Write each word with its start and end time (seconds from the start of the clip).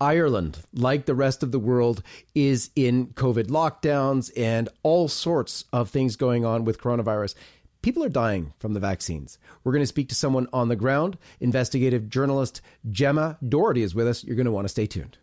Ireland, 0.00 0.60
like 0.72 1.06
the 1.06 1.14
rest 1.14 1.42
of 1.42 1.50
the 1.50 1.58
world, 1.58 2.02
is 2.34 2.70
in 2.76 3.08
COVID 3.08 3.46
lockdowns 3.46 4.30
and 4.36 4.68
all 4.82 5.08
sorts 5.08 5.64
of 5.72 5.90
things 5.90 6.16
going 6.16 6.44
on 6.44 6.64
with 6.64 6.80
coronavirus. 6.80 7.34
People 7.82 8.04
are 8.04 8.08
dying 8.08 8.52
from 8.58 8.74
the 8.74 8.80
vaccines. 8.80 9.38
We're 9.62 9.72
going 9.72 9.82
to 9.82 9.86
speak 9.86 10.08
to 10.08 10.14
someone 10.14 10.48
on 10.52 10.68
the 10.68 10.76
ground. 10.76 11.16
Investigative 11.40 12.08
journalist 12.08 12.60
Gemma 12.90 13.38
Doherty 13.46 13.82
is 13.82 13.94
with 13.94 14.08
us. 14.08 14.24
You're 14.24 14.36
going 14.36 14.46
to 14.46 14.52
want 14.52 14.64
to 14.64 14.68
stay 14.68 14.86
tuned. 14.86 15.18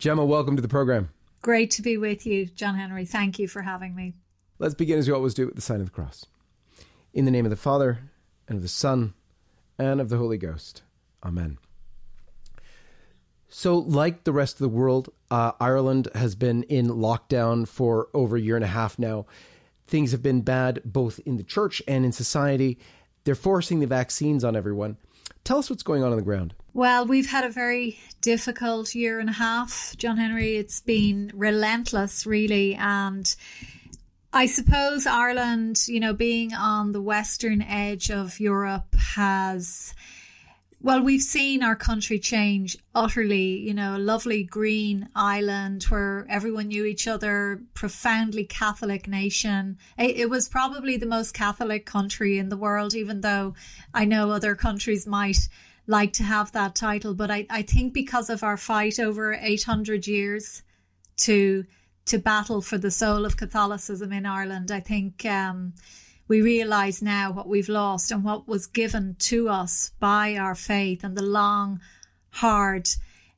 Gemma, 0.00 0.24
welcome 0.24 0.56
to 0.56 0.62
the 0.62 0.66
program. 0.68 1.10
Great 1.42 1.70
to 1.72 1.82
be 1.82 1.98
with 1.98 2.24
you, 2.24 2.46
John 2.46 2.74
Henry. 2.74 3.04
Thank 3.04 3.38
you 3.38 3.46
for 3.46 3.60
having 3.60 3.94
me. 3.94 4.14
Let's 4.58 4.72
begin 4.72 4.98
as 4.98 5.06
we 5.06 5.12
always 5.12 5.34
do 5.34 5.44
with 5.44 5.56
the 5.56 5.60
sign 5.60 5.80
of 5.80 5.84
the 5.84 5.92
cross. 5.92 6.24
In 7.12 7.26
the 7.26 7.30
name 7.30 7.44
of 7.44 7.50
the 7.50 7.56
Father, 7.56 7.98
and 8.48 8.56
of 8.56 8.62
the 8.62 8.68
Son, 8.68 9.12
and 9.78 10.00
of 10.00 10.08
the 10.08 10.16
Holy 10.16 10.38
Ghost. 10.38 10.80
Amen. 11.22 11.58
So, 13.50 13.76
like 13.76 14.24
the 14.24 14.32
rest 14.32 14.54
of 14.54 14.60
the 14.60 14.70
world, 14.70 15.12
uh, 15.30 15.52
Ireland 15.60 16.08
has 16.14 16.34
been 16.34 16.62
in 16.62 16.88
lockdown 16.88 17.68
for 17.68 18.08
over 18.14 18.36
a 18.36 18.40
year 18.40 18.56
and 18.56 18.64
a 18.64 18.68
half 18.68 18.98
now. 18.98 19.26
Things 19.86 20.12
have 20.12 20.22
been 20.22 20.40
bad 20.40 20.80
both 20.82 21.20
in 21.26 21.36
the 21.36 21.44
church 21.44 21.82
and 21.86 22.06
in 22.06 22.12
society. 22.12 22.78
They're 23.24 23.34
forcing 23.34 23.80
the 23.80 23.86
vaccines 23.86 24.44
on 24.44 24.56
everyone. 24.56 24.96
Tell 25.44 25.58
us 25.58 25.70
what's 25.70 25.82
going 25.82 26.02
on 26.02 26.10
on 26.10 26.16
the 26.16 26.22
ground. 26.22 26.54
Well, 26.72 27.06
we've 27.06 27.30
had 27.30 27.44
a 27.44 27.50
very 27.50 27.98
difficult 28.20 28.94
year 28.94 29.18
and 29.18 29.28
a 29.28 29.32
half, 29.32 29.94
John 29.96 30.16
Henry. 30.16 30.56
It's 30.56 30.80
been 30.80 31.32
relentless, 31.34 32.26
really. 32.26 32.74
And 32.74 33.34
I 34.32 34.46
suppose 34.46 35.06
Ireland, 35.06 35.88
you 35.88 35.98
know, 35.98 36.12
being 36.12 36.54
on 36.54 36.92
the 36.92 37.02
western 37.02 37.62
edge 37.62 38.10
of 38.10 38.38
Europe 38.38 38.94
has. 39.14 39.94
Well, 40.82 41.02
we've 41.02 41.22
seen 41.22 41.62
our 41.62 41.76
country 41.76 42.18
change 42.18 42.78
utterly, 42.94 43.58
you 43.58 43.74
know, 43.74 43.96
a 43.96 43.98
lovely 43.98 44.42
green 44.42 45.10
island 45.14 45.82
where 45.84 46.26
everyone 46.30 46.68
knew 46.68 46.86
each 46.86 47.06
other, 47.06 47.60
profoundly 47.74 48.44
Catholic 48.44 49.06
nation. 49.06 49.76
It 49.98 50.30
was 50.30 50.48
probably 50.48 50.96
the 50.96 51.04
most 51.04 51.34
Catholic 51.34 51.84
country 51.84 52.38
in 52.38 52.48
the 52.48 52.56
world, 52.56 52.94
even 52.94 53.20
though 53.20 53.52
I 53.92 54.06
know 54.06 54.30
other 54.30 54.54
countries 54.54 55.06
might 55.06 55.50
like 55.86 56.14
to 56.14 56.22
have 56.22 56.52
that 56.52 56.76
title. 56.76 57.12
But 57.12 57.30
I, 57.30 57.46
I 57.50 57.60
think 57.60 57.92
because 57.92 58.30
of 58.30 58.42
our 58.42 58.56
fight 58.56 58.98
over 58.98 59.34
800 59.34 60.06
years 60.06 60.62
to 61.18 61.66
to 62.06 62.18
battle 62.18 62.62
for 62.62 62.78
the 62.78 62.90
soul 62.90 63.26
of 63.26 63.36
Catholicism 63.36 64.12
in 64.12 64.24
Ireland, 64.24 64.70
I 64.70 64.80
think 64.80 65.26
um, 65.26 65.74
we 66.30 66.42
realise 66.42 67.02
now 67.02 67.32
what 67.32 67.48
we've 67.48 67.68
lost 67.68 68.12
and 68.12 68.22
what 68.22 68.46
was 68.46 68.68
given 68.68 69.16
to 69.18 69.48
us 69.48 69.90
by 69.98 70.36
our 70.36 70.54
faith 70.54 71.02
and 71.02 71.16
the 71.16 71.22
long, 71.22 71.80
hard 72.30 72.88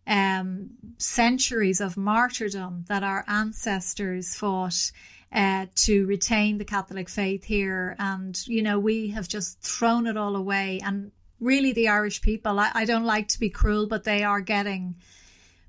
um, 0.06 0.68
centuries 0.98 1.80
of 1.80 1.96
martyrdom 1.96 2.84
that 2.88 3.02
our 3.02 3.24
ancestors 3.26 4.36
fought. 4.36 4.92
Uh, 5.34 5.64
to 5.74 6.04
retain 6.04 6.58
the 6.58 6.64
Catholic 6.66 7.08
faith 7.08 7.44
here. 7.44 7.96
And, 7.98 8.46
you 8.46 8.60
know, 8.60 8.78
we 8.78 9.08
have 9.12 9.26
just 9.26 9.58
thrown 9.62 10.06
it 10.06 10.18
all 10.18 10.36
away. 10.36 10.78
And 10.84 11.10
really 11.40 11.72
the 11.72 11.88
Irish 11.88 12.20
people. 12.20 12.60
I, 12.60 12.70
I 12.74 12.84
don't 12.84 13.06
like 13.06 13.28
to 13.28 13.40
be 13.40 13.48
cruel, 13.48 13.86
but 13.86 14.04
they 14.04 14.24
are 14.24 14.42
getting 14.42 14.96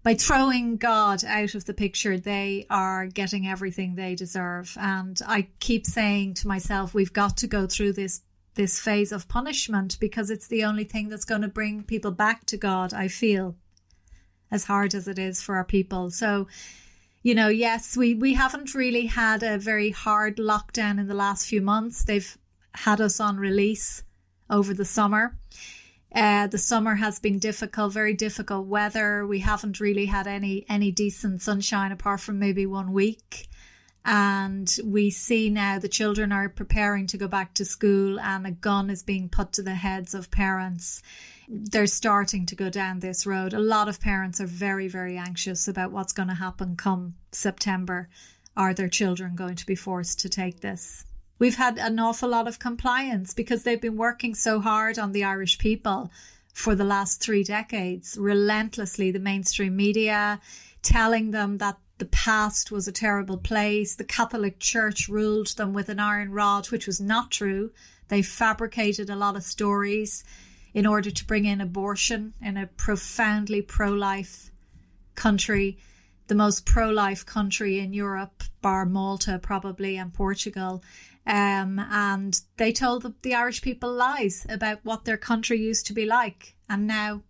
by 0.04 0.14
throwing 0.14 0.76
God 0.76 1.24
out 1.24 1.56
of 1.56 1.66
the 1.66 1.74
picture, 1.74 2.18
they 2.18 2.66
are 2.70 3.08
getting 3.08 3.48
everything 3.48 3.96
they 3.96 4.16
deserve. 4.16 4.78
And 4.80 5.20
I 5.26 5.48
keep 5.60 5.86
saying 5.86 6.36
to 6.36 6.48
myself, 6.48 6.94
we've 6.94 7.14
got 7.14 7.38
to 7.38 7.48
go 7.48 7.68
through 7.68 7.94
this 7.94 8.22
this 8.56 8.80
phase 8.80 9.12
of 9.12 9.28
punishment 9.28 9.98
because 10.00 10.30
it's 10.30 10.48
the 10.48 10.64
only 10.64 10.84
thing 10.84 11.10
that's 11.10 11.26
going 11.26 11.42
to 11.42 11.48
bring 11.48 11.82
people 11.82 12.12
back 12.12 12.46
to 12.46 12.56
God, 12.56 12.94
I 12.94 13.08
feel, 13.08 13.56
as 14.52 14.66
hard 14.66 14.94
as 14.94 15.08
it 15.08 15.18
is 15.18 15.42
for 15.42 15.56
our 15.56 15.64
people. 15.64 16.12
So, 16.12 16.48
you 17.24 17.34
know, 17.34 17.48
yes, 17.48 17.98
we, 17.98 18.14
we 18.14 18.36
haven't 18.36 18.76
really 18.76 19.08
had 19.08 19.42
a 19.42 19.58
very 19.58 19.90
hard 19.90 20.38
lockdown 20.38 21.00
in 21.00 21.08
the 21.08 21.16
last 21.16 21.48
few 21.48 21.62
months. 21.62 22.04
They've 22.04 22.38
had 22.76 23.02
us 23.02 23.20
on 23.20 23.38
release 23.38 24.04
over 24.50 24.72
the 24.74 24.86
summer. 24.86 25.36
Uh, 26.14 26.46
the 26.48 26.60
summer 26.60 26.96
has 26.96 27.18
been 27.20 27.40
difficult, 27.40 27.92
very 27.92 28.14
difficult 28.14 28.68
weather. 28.68 29.26
We 29.26 29.40
haven't 29.40 29.80
really 29.80 30.06
had 30.06 30.28
any 30.28 30.66
any 30.70 30.92
decent 30.92 31.42
sunshine 31.42 31.92
apart 31.92 32.22
from 32.22 32.38
maybe 32.38 32.66
one 32.66 32.94
week. 32.94 33.48
And 34.06 34.70
we 34.84 35.10
see 35.10 35.50
now 35.50 35.80
the 35.80 35.88
children 35.88 36.32
are 36.32 36.50
preparing 36.50 37.08
to 37.08 37.18
go 37.18 37.28
back 37.28 37.54
to 37.56 37.66
school, 37.66 38.20
and 38.20 38.46
a 38.46 38.52
gun 38.52 38.90
is 38.90 39.02
being 39.02 39.30
put 39.30 39.54
to 39.54 39.62
the 39.64 39.76
heads 39.76 40.14
of 40.14 40.30
parents. 40.30 41.02
They're 41.48 41.88
starting 41.88 42.46
to 42.48 42.56
go 42.56 42.70
down 42.70 43.00
this 43.00 43.26
road. 43.26 43.54
A 43.54 43.60
lot 43.60 43.88
of 43.88 44.02
parents 44.02 44.42
are 44.42 44.46
very, 44.46 44.90
very 44.90 45.18
anxious 45.18 45.68
about 45.68 45.92
what's 45.92 46.14
going 46.14 46.28
to 46.28 46.36
happen 46.36 46.76
come 46.76 47.16
September. 47.32 48.10
Are 48.58 48.74
their 48.74 48.90
children 48.90 49.36
going 49.36 49.56
to 49.56 49.66
be 49.66 49.76
forced 49.76 50.20
to 50.20 50.30
take 50.30 50.60
this? 50.60 51.06
We've 51.44 51.58
had 51.58 51.78
an 51.78 52.00
awful 52.00 52.30
lot 52.30 52.48
of 52.48 52.58
compliance 52.58 53.34
because 53.34 53.64
they've 53.64 53.82
been 53.82 53.98
working 53.98 54.34
so 54.34 54.62
hard 54.62 54.98
on 54.98 55.12
the 55.12 55.26
Irish 55.26 55.58
people 55.58 56.10
for 56.54 56.74
the 56.74 56.86
last 56.86 57.22
three 57.22 57.44
decades, 57.44 58.18
relentlessly, 58.18 59.12
the 59.12 59.20
mainstream 59.20 59.76
media 59.76 60.40
telling 60.84 61.32
them 61.32 61.58
that 61.58 61.80
the 61.98 62.06
past 62.06 62.72
was 62.72 62.88
a 62.88 62.94
terrible 62.94 63.36
place. 63.36 63.94
The 63.94 64.06
Catholic 64.06 64.58
Church 64.60 65.10
ruled 65.10 65.48
them 65.58 65.74
with 65.74 65.90
an 65.90 66.00
iron 66.00 66.32
rod, 66.32 66.68
which 66.68 66.88
was 66.88 67.02
not 67.02 67.30
true. 67.30 67.72
They 68.08 68.22
fabricated 68.22 69.10
a 69.10 69.18
lot 69.18 69.36
of 69.36 69.44
stories 69.44 70.24
in 70.74 70.86
order 70.86 71.12
to 71.12 71.28
bring 71.28 71.44
in 71.44 71.60
abortion 71.60 72.36
in 72.42 72.56
a 72.56 72.68
profoundly 72.68 73.62
pro 73.62 73.92
life 73.92 74.50
country, 75.16 75.78
the 76.28 76.36
most 76.36 76.66
pro 76.66 76.90
life 76.90 77.26
country 77.26 77.80
in 77.80 77.92
Europe, 77.92 78.44
bar 78.62 78.86
Malta, 78.86 79.40
probably, 79.40 79.98
and 79.98 80.14
Portugal. 80.14 80.82
Um, 81.26 81.80
and 81.80 82.40
they 82.58 82.72
told 82.74 83.04
the, 83.04 83.14
the 83.22 83.36
Irish 83.36 83.62
people 83.62 83.92
lies 83.94 84.46
about 84.50 84.80
what 84.84 85.06
their 85.06 85.18
country 85.18 85.60
used 85.60 85.88
to 85.88 85.94
be 85.94 86.06
like. 86.06 86.56
And 86.70 86.88
now 86.88 87.24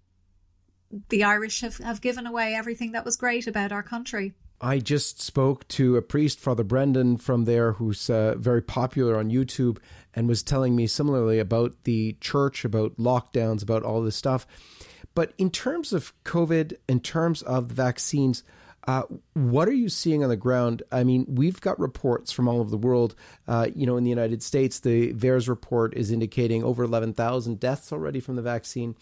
the 1.09 1.23
Irish 1.23 1.61
have, 1.61 1.77
have 1.77 2.01
given 2.01 2.25
away 2.25 2.55
everything 2.55 2.93
that 2.93 3.05
was 3.05 3.15
great 3.15 3.47
about 3.47 3.71
our 3.71 3.83
country. 3.83 4.33
I 4.61 4.79
just 4.79 5.21
spoke 5.21 5.67
to 5.69 5.97
a 5.97 6.01
priest, 6.01 6.39
Father 6.39 6.63
Brendan, 6.63 7.17
from 7.17 7.43
there, 7.43 7.73
who's 7.73 8.09
uh, 8.09 8.35
very 8.37 8.61
popular 8.61 9.17
on 9.17 9.29
YouTube, 9.29 9.77
and 10.13 10.27
was 10.27 10.41
telling 10.41 10.75
me 10.75 10.87
similarly 10.87 11.37
about 11.39 11.83
the 11.83 12.15
church, 12.21 12.63
about 12.63 12.97
lockdowns, 12.97 13.61
about 13.61 13.83
all 13.83 14.01
this 14.01 14.15
stuff. 14.15 14.47
But 15.15 15.33
in 15.37 15.51
terms 15.51 15.91
of 15.91 16.13
COVID, 16.23 16.77
in 16.87 17.01
terms 17.01 17.41
of 17.41 17.67
the 17.67 17.75
vaccines, 17.75 18.43
uh, 18.87 19.03
what 19.33 19.67
are 19.67 19.73
you 19.73 19.89
seeing 19.89 20.23
on 20.23 20.29
the 20.29 20.35
ground? 20.35 20.83
I 20.91 21.03
mean, 21.03 21.25
we've 21.27 21.61
got 21.61 21.79
reports 21.79 22.31
from 22.31 22.47
all 22.47 22.59
over 22.59 22.69
the 22.69 22.77
world. 22.77 23.15
Uh, 23.47 23.67
you 23.73 23.85
know, 23.85 23.97
in 23.97 24.03
the 24.03 24.09
United 24.09 24.43
States, 24.43 24.79
the 24.79 25.13
VAERS 25.13 25.47
report 25.47 25.93
is 25.95 26.11
indicating 26.11 26.63
over 26.63 26.83
11,000 26.83 27.59
deaths 27.59 27.93
already 27.93 28.19
from 28.19 28.35
the 28.35 28.41
vaccine. 28.41 28.95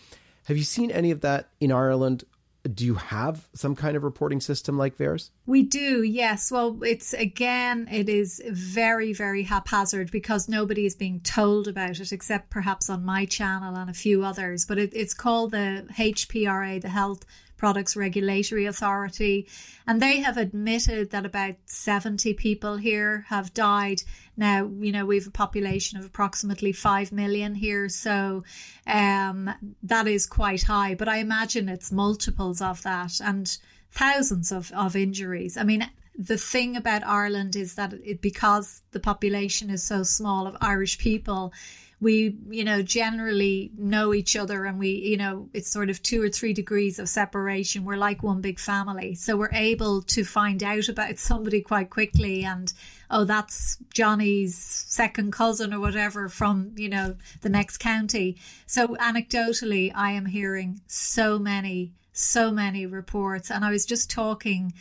Have 0.45 0.57
you 0.57 0.63
seen 0.63 0.91
any 0.91 1.11
of 1.11 1.21
that 1.21 1.49
in 1.59 1.71
Ireland? 1.71 2.25
Do 2.71 2.85
you 2.85 2.93
have 2.93 3.47
some 3.55 3.75
kind 3.75 3.97
of 3.97 4.03
reporting 4.03 4.39
system 4.39 4.77
like 4.77 4.97
VAERS? 4.97 5.31
We 5.47 5.63
do, 5.63 6.03
yes. 6.03 6.51
Well, 6.51 6.83
it's 6.83 7.13
again, 7.13 7.87
it 7.91 8.07
is 8.07 8.39
very, 8.47 9.13
very 9.13 9.41
haphazard 9.41 10.11
because 10.11 10.47
nobody 10.47 10.85
is 10.85 10.93
being 10.93 11.21
told 11.21 11.67
about 11.67 11.99
it 11.99 12.11
except 12.11 12.51
perhaps 12.51 12.87
on 12.87 13.03
my 13.03 13.25
channel 13.25 13.75
and 13.75 13.89
a 13.89 13.95
few 13.95 14.23
others. 14.23 14.65
But 14.67 14.77
it, 14.77 14.93
it's 14.93 15.15
called 15.15 15.51
the 15.51 15.87
HPRA, 15.97 16.79
the 16.79 16.89
Health 16.89 17.25
Products 17.61 17.95
Regulatory 17.95 18.65
Authority, 18.65 19.47
and 19.85 20.01
they 20.01 20.19
have 20.21 20.35
admitted 20.35 21.11
that 21.11 21.27
about 21.27 21.57
70 21.65 22.33
people 22.33 22.77
here 22.77 23.25
have 23.27 23.53
died. 23.53 24.01
Now, 24.35 24.67
you 24.79 24.91
know, 24.91 25.05
we 25.05 25.19
have 25.19 25.27
a 25.27 25.31
population 25.45 25.99
of 25.99 26.03
approximately 26.03 26.71
5 26.71 27.11
million 27.11 27.53
here, 27.53 27.87
so 27.87 28.43
um, 28.87 29.53
that 29.83 30.07
is 30.07 30.25
quite 30.25 30.63
high, 30.63 30.95
but 30.95 31.07
I 31.07 31.17
imagine 31.17 31.69
it's 31.69 31.91
multiples 31.91 32.63
of 32.63 32.81
that 32.81 33.21
and 33.23 33.55
thousands 33.91 34.51
of, 34.51 34.71
of 34.71 34.95
injuries. 34.95 35.55
I 35.55 35.61
mean, 35.61 35.87
the 36.17 36.39
thing 36.39 36.75
about 36.75 37.05
Ireland 37.05 37.55
is 37.55 37.75
that 37.75 37.93
it, 37.93 38.21
because 38.21 38.81
the 38.89 38.99
population 38.99 39.69
is 39.69 39.83
so 39.83 40.01
small 40.01 40.47
of 40.47 40.57
Irish 40.61 40.97
people, 40.97 41.53
we, 42.01 42.35
you 42.49 42.63
know, 42.63 42.81
generally 42.81 43.71
know 43.77 44.11
each 44.11 44.35
other 44.35 44.65
and 44.65 44.79
we, 44.79 44.89
you 44.89 45.17
know, 45.17 45.47
it's 45.53 45.71
sort 45.71 45.91
of 45.91 46.01
two 46.01 46.21
or 46.21 46.29
three 46.29 46.51
degrees 46.51 46.97
of 46.97 47.07
separation. 47.07 47.85
We're 47.85 47.95
like 47.95 48.23
one 48.23 48.41
big 48.41 48.59
family. 48.59 49.13
So 49.13 49.37
we're 49.37 49.53
able 49.53 50.01
to 50.01 50.25
find 50.25 50.63
out 50.63 50.89
about 50.89 51.19
somebody 51.19 51.61
quite 51.61 51.91
quickly 51.91 52.43
and, 52.43 52.73
oh, 53.11 53.23
that's 53.23 53.77
Johnny's 53.93 54.57
second 54.57 55.31
cousin 55.31 55.75
or 55.75 55.79
whatever 55.79 56.27
from, 56.27 56.71
you 56.75 56.89
know, 56.89 57.17
the 57.41 57.49
next 57.49 57.77
county. 57.77 58.37
So 58.65 58.95
anecdotally, 58.95 59.91
I 59.93 60.13
am 60.13 60.25
hearing 60.25 60.81
so 60.87 61.37
many, 61.37 61.93
so 62.21 62.51
many 62.51 62.85
reports. 62.85 63.51
And 63.51 63.65
I 63.65 63.71
was 63.71 63.85
just 63.85 64.09
talking 64.09 64.73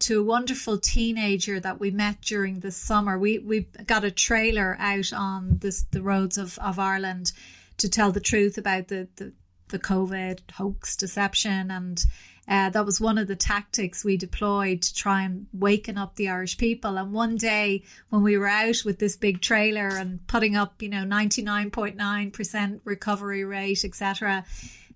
to 0.00 0.20
a 0.20 0.24
wonderful 0.24 0.78
teenager 0.78 1.58
that 1.60 1.80
we 1.80 1.90
met 1.90 2.20
during 2.22 2.60
the 2.60 2.70
summer. 2.70 3.18
We 3.18 3.38
we 3.38 3.60
got 3.86 4.04
a 4.04 4.10
trailer 4.10 4.76
out 4.78 5.12
on 5.12 5.58
this, 5.58 5.82
the 5.90 6.02
roads 6.02 6.38
of, 6.38 6.58
of 6.58 6.78
Ireland 6.78 7.32
to 7.78 7.88
tell 7.88 8.12
the 8.12 8.20
truth 8.20 8.58
about 8.58 8.88
the, 8.88 9.08
the, 9.16 9.32
the 9.68 9.78
COVID 9.78 10.50
hoax 10.52 10.96
deception 10.96 11.70
and 11.70 12.04
uh, 12.48 12.70
that 12.70 12.86
was 12.86 12.98
one 12.98 13.18
of 13.18 13.28
the 13.28 13.36
tactics 13.36 14.04
we 14.04 14.16
deployed 14.16 14.80
to 14.80 14.94
try 14.94 15.22
and 15.22 15.46
waken 15.52 15.98
up 15.98 16.16
the 16.16 16.30
Irish 16.30 16.56
people. 16.56 16.96
And 16.96 17.12
one 17.12 17.36
day 17.36 17.82
when 18.08 18.22
we 18.22 18.38
were 18.38 18.48
out 18.48 18.84
with 18.86 18.98
this 18.98 19.16
big 19.16 19.42
trailer 19.42 19.88
and 19.88 20.26
putting 20.26 20.56
up, 20.56 20.80
you 20.80 20.88
know, 20.88 21.04
99.9% 21.04 22.80
recovery 22.84 23.44
rate, 23.44 23.84
etc., 23.84 24.46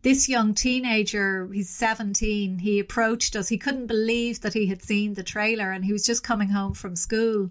this 0.02 0.28
young 0.28 0.52
teenager, 0.52 1.48
he's 1.52 1.70
17, 1.70 2.58
he 2.58 2.80
approached 2.80 3.36
us. 3.36 3.48
He 3.48 3.58
couldn't 3.58 3.86
believe 3.86 4.40
that 4.40 4.52
he 4.52 4.66
had 4.66 4.82
seen 4.82 5.14
the 5.14 5.22
trailer 5.22 5.70
and 5.70 5.84
he 5.84 5.92
was 5.92 6.04
just 6.04 6.24
coming 6.24 6.48
home 6.50 6.74
from 6.74 6.96
school. 6.96 7.50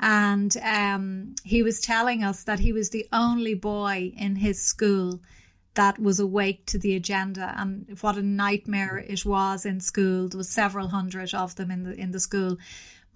And 0.00 0.56
um, 0.58 1.34
he 1.44 1.62
was 1.62 1.80
telling 1.80 2.24
us 2.24 2.44
that 2.44 2.60
he 2.60 2.72
was 2.72 2.90
the 2.90 3.06
only 3.12 3.54
boy 3.54 4.12
in 4.16 4.36
his 4.36 4.60
school 4.62 5.20
that 5.74 5.98
was 5.98 6.18
awake 6.18 6.66
to 6.66 6.78
the 6.78 6.96
agenda 6.96 7.54
and 7.56 7.96
what 8.00 8.16
a 8.16 8.22
nightmare 8.22 8.98
it 8.98 9.24
was 9.24 9.66
in 9.66 9.80
school. 9.80 10.28
There 10.28 10.38
was 10.38 10.48
several 10.48 10.88
hundred 10.88 11.34
of 11.34 11.54
them 11.54 11.70
in 11.70 11.84
the 11.84 11.94
in 11.94 12.10
the 12.10 12.20
school. 12.20 12.58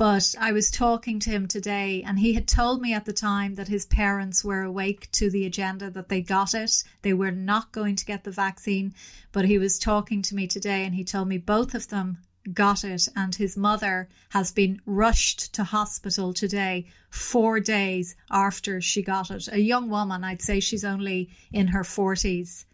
But 0.03 0.35
I 0.37 0.51
was 0.51 0.69
talking 0.69 1.21
to 1.21 1.31
him 1.31 1.47
today, 1.47 2.03
and 2.05 2.19
he 2.19 2.33
had 2.33 2.49
told 2.49 2.83
me 2.83 2.93
at 2.93 3.05
the 3.05 3.13
time 3.13 3.55
that 3.55 3.69
his 3.69 3.87
parents 3.87 4.43
were 4.43 4.63
awake 4.63 5.09
to 5.13 5.31
the 5.31 5.47
agenda, 5.47 5.91
that 5.91 6.09
they 6.09 6.21
got 6.21 6.55
it. 6.55 6.83
They 7.03 7.13
were 7.13 7.31
not 7.31 7.71
going 7.71 7.95
to 7.95 8.05
get 8.05 8.25
the 8.25 8.33
vaccine. 8.33 8.95
But 9.31 9.45
he 9.45 9.59
was 9.59 9.79
talking 9.79 10.21
to 10.23 10.35
me 10.35 10.49
today, 10.49 10.85
and 10.85 10.97
he 10.97 11.05
told 11.05 11.29
me 11.29 11.39
both 11.39 11.73
of 11.77 11.87
them 11.87 12.19
got 12.53 12.83
it, 12.83 13.07
and 13.15 13.33
his 13.33 13.57
mother 13.57 14.09
has 14.31 14.51
been 14.51 14.83
rushed 14.87 15.55
to 15.55 15.63
hospital 15.63 16.33
today, 16.35 16.89
four 17.09 17.61
days 17.61 18.17
after 18.29 18.81
she 18.81 19.03
got 19.03 19.31
it. 19.31 19.47
A 19.53 19.61
young 19.61 19.89
woman, 19.89 20.25
I'd 20.25 20.43
say 20.43 20.59
she's 20.59 20.85
only 20.85 21.31
in 21.53 21.69
her 21.69 21.85
40s. 21.85 22.65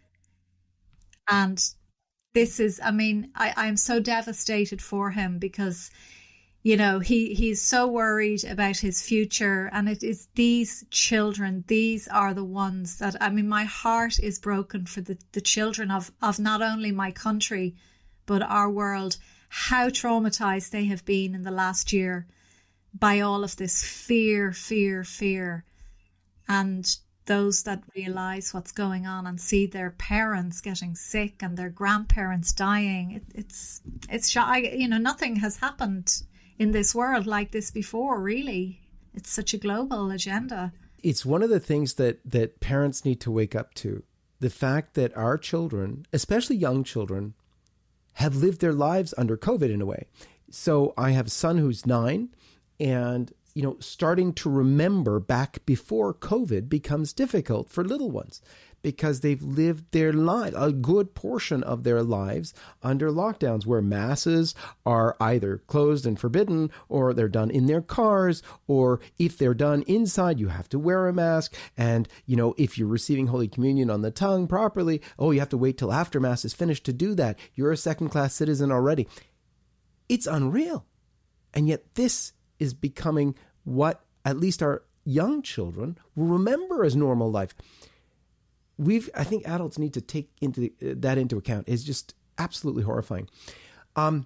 And 1.29 1.63
this 2.33 2.59
is, 2.59 2.81
I 2.83 2.89
mean, 2.89 3.29
I, 3.35 3.53
I'm 3.55 3.77
so 3.77 3.99
devastated 3.99 4.81
for 4.81 5.11
him 5.11 5.37
because 5.37 5.91
you 6.61 6.75
know 6.75 6.99
he 6.99 7.33
he's 7.33 7.61
so 7.61 7.87
worried 7.87 8.43
about 8.43 8.77
his 8.77 9.01
future 9.01 9.69
and 9.71 9.87
it 9.87 10.03
is 10.03 10.27
these 10.35 10.85
children 10.91 11.63
these 11.67 12.07
are 12.09 12.33
the 12.33 12.43
ones 12.43 12.97
that 12.97 13.15
i 13.21 13.29
mean 13.29 13.47
my 13.47 13.63
heart 13.63 14.19
is 14.19 14.39
broken 14.39 14.85
for 14.85 15.01
the, 15.01 15.17
the 15.31 15.41
children 15.41 15.89
of 15.89 16.11
of 16.21 16.37
not 16.37 16.61
only 16.61 16.91
my 16.91 17.11
country 17.11 17.75
but 18.29 18.43
our 18.43 18.69
world. 18.69 19.17
How 19.49 19.89
traumatized 19.89 20.69
they 20.69 20.85
have 20.85 21.03
been 21.03 21.33
in 21.33 21.41
the 21.41 21.49
last 21.49 21.91
year 21.91 22.27
by 22.93 23.19
all 23.19 23.43
of 23.43 23.55
this 23.55 23.83
fear 23.83 24.53
fear 24.53 25.03
fear 25.03 25.65
and 26.47 26.95
those 27.25 27.63
that 27.63 27.83
realize 27.95 28.53
what's 28.53 28.71
going 28.71 29.07
on 29.07 29.25
and 29.25 29.41
see 29.41 29.65
their 29.65 29.89
parents 29.89 30.61
getting 30.61 30.95
sick 30.95 31.41
and 31.41 31.57
their 31.57 31.69
grandparents 31.69 32.53
dying. 32.53 33.11
It, 33.11 33.23
it's 33.33 33.81
it's 34.07 34.35
you 34.35 34.87
know 34.87 34.99
nothing 34.99 35.37
has 35.37 35.57
happened 35.57 36.21
in 36.59 36.71
this 36.71 36.93
world 36.93 37.25
like 37.25 37.51
this 37.51 37.71
before, 37.71 38.21
really. 38.21 38.81
It's 39.15 39.31
such 39.31 39.53
a 39.53 39.57
global 39.57 40.11
agenda. 40.11 40.73
It's 41.01 41.25
one 41.25 41.41
of 41.41 41.49
the 41.49 41.59
things 41.59 41.95
that, 41.95 42.19
that 42.25 42.59
parents 42.59 43.05
need 43.05 43.21
to 43.21 43.31
wake 43.31 43.55
up 43.55 43.73
to. 43.75 44.03
The 44.41 44.49
fact 44.49 44.93
that 44.93 45.15
our 45.17 45.37
children, 45.37 46.05
especially 46.13 46.57
young 46.57 46.83
children, 46.83 47.33
have 48.13 48.35
lived 48.35 48.59
their 48.59 48.73
lives 48.73 49.13
under 49.17 49.37
COVID 49.37 49.73
in 49.73 49.81
a 49.81 49.85
way. 49.85 50.05
So 50.51 50.93
I 50.97 51.11
have 51.11 51.27
a 51.27 51.31
son 51.31 51.57
who's 51.57 51.85
nine, 51.85 52.29
and 52.79 53.31
you 53.55 53.63
know, 53.63 53.77
starting 53.79 54.33
to 54.33 54.49
remember 54.49 55.19
back 55.19 55.65
before 55.65 56.13
COVID 56.13 56.69
becomes 56.69 57.13
difficult 57.13 57.69
for 57.69 57.83
little 57.83 58.11
ones 58.11 58.41
because 58.81 59.19
they've 59.19 59.41
lived 59.41 59.91
their 59.91 60.13
life, 60.13 60.53
a 60.55 60.71
good 60.71 61.13
portion 61.15 61.63
of 61.63 61.83
their 61.83 62.03
lives 62.03 62.53
under 62.81 63.09
lockdowns 63.09 63.65
where 63.65 63.81
masses 63.81 64.55
are 64.85 65.15
either 65.19 65.57
closed 65.67 66.05
and 66.05 66.19
forbidden 66.19 66.71
or 66.87 67.13
they're 67.13 67.27
done 67.27 67.49
in 67.49 67.65
their 67.65 67.81
cars 67.81 68.41
or 68.67 68.99
if 69.17 69.37
they're 69.37 69.53
done 69.53 69.83
inside 69.83 70.39
you 70.39 70.47
have 70.47 70.69
to 70.69 70.79
wear 70.79 71.07
a 71.07 71.13
mask. 71.13 71.55
And 71.77 72.07
you 72.25 72.35
know 72.35 72.55
if 72.57 72.77
you're 72.77 72.87
receiving 72.87 73.27
holy 73.27 73.47
communion 73.47 73.89
on 73.89 74.01
the 74.01 74.11
tongue 74.11 74.47
properly 74.47 75.01
oh 75.17 75.31
you 75.31 75.39
have 75.39 75.49
to 75.49 75.57
wait 75.57 75.77
till 75.77 75.91
after 75.91 76.19
mass 76.19 76.45
is 76.45 76.53
finished 76.53 76.85
to 76.85 76.93
do 76.93 77.15
that. 77.15 77.37
You're 77.55 77.71
a 77.71 77.77
second 77.77 78.09
class 78.09 78.33
citizen 78.33 78.71
already. 78.71 79.07
It's 80.07 80.27
unreal. 80.27 80.85
And 81.53 81.67
yet 81.67 81.95
this 81.95 82.33
is 82.59 82.73
becoming 82.73 83.35
what 83.63 84.03
at 84.25 84.37
least 84.37 84.61
our 84.61 84.83
young 85.05 85.41
children 85.41 85.97
will 86.15 86.25
remember 86.25 86.83
as 86.83 86.95
normal 86.95 87.31
life 87.31 87.55
we've 88.79 89.09
I 89.13 89.23
think 89.23 89.47
adults 89.47 89.77
need 89.77 89.93
to 89.93 90.01
take 90.01 90.31
into 90.41 90.61
the, 90.61 90.73
uh, 90.81 90.93
that 90.97 91.17
into 91.17 91.37
account. 91.37 91.69
Is 91.69 91.83
just 91.83 92.15
absolutely 92.37 92.83
horrifying. 92.83 93.29
Um, 93.95 94.25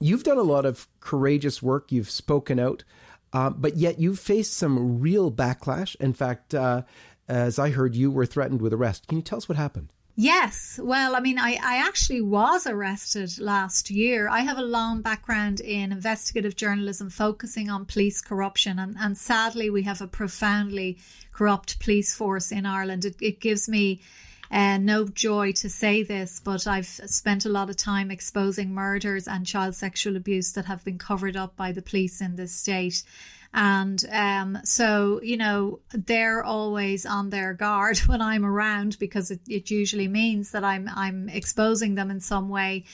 you've 0.00 0.22
done 0.22 0.38
a 0.38 0.42
lot 0.42 0.66
of 0.66 0.86
courageous 1.00 1.62
work. 1.62 1.90
You've 1.90 2.10
spoken 2.10 2.60
out, 2.60 2.84
uh, 3.32 3.50
but 3.50 3.76
yet 3.76 3.98
you've 3.98 4.20
faced 4.20 4.52
some 4.52 5.00
real 5.00 5.32
backlash. 5.32 5.96
In 5.96 6.12
fact, 6.12 6.54
uh, 6.54 6.82
as 7.26 7.58
I 7.58 7.70
heard, 7.70 7.96
you 7.96 8.10
were 8.10 8.26
threatened 8.26 8.60
with 8.60 8.72
arrest. 8.72 9.08
Can 9.08 9.18
you 9.18 9.22
tell 9.22 9.38
us 9.38 9.48
what 9.48 9.56
happened? 9.56 9.92
Yes. 10.22 10.78
Well, 10.82 11.16
I 11.16 11.20
mean, 11.20 11.38
I, 11.38 11.52
I 11.62 11.78
actually 11.78 12.20
was 12.20 12.66
arrested 12.66 13.38
last 13.38 13.90
year. 13.90 14.28
I 14.28 14.40
have 14.40 14.58
a 14.58 14.62
long 14.62 15.00
background 15.00 15.60
in 15.60 15.92
investigative 15.92 16.56
journalism 16.56 17.08
focusing 17.08 17.70
on 17.70 17.86
police 17.86 18.20
corruption. 18.20 18.78
And, 18.78 18.96
and 19.00 19.16
sadly, 19.16 19.70
we 19.70 19.84
have 19.84 20.02
a 20.02 20.06
profoundly 20.06 20.98
corrupt 21.32 21.80
police 21.80 22.14
force 22.14 22.52
in 22.52 22.66
Ireland. 22.66 23.06
It, 23.06 23.16
it 23.22 23.40
gives 23.40 23.66
me 23.66 24.02
uh, 24.50 24.76
no 24.76 25.08
joy 25.08 25.52
to 25.52 25.70
say 25.70 26.02
this, 26.02 26.38
but 26.38 26.66
I've 26.66 26.84
spent 26.84 27.46
a 27.46 27.48
lot 27.48 27.70
of 27.70 27.78
time 27.78 28.10
exposing 28.10 28.74
murders 28.74 29.26
and 29.26 29.46
child 29.46 29.74
sexual 29.74 30.16
abuse 30.16 30.52
that 30.52 30.66
have 30.66 30.84
been 30.84 30.98
covered 30.98 31.34
up 31.34 31.56
by 31.56 31.72
the 31.72 31.80
police 31.80 32.20
in 32.20 32.36
this 32.36 32.52
state. 32.52 33.04
And 33.52 34.04
um, 34.12 34.58
so, 34.64 35.20
you 35.22 35.36
know, 35.36 35.80
they're 35.92 36.44
always 36.44 37.04
on 37.04 37.30
their 37.30 37.52
guard 37.52 37.98
when 38.06 38.22
I'm 38.22 38.44
around 38.44 38.98
because 38.98 39.30
it, 39.30 39.40
it 39.48 39.70
usually 39.70 40.08
means 40.08 40.52
that 40.52 40.64
I'm 40.64 40.88
I'm 40.94 41.28
exposing 41.28 41.94
them 41.94 42.10
in 42.10 42.20
some 42.20 42.48
way. 42.48 42.84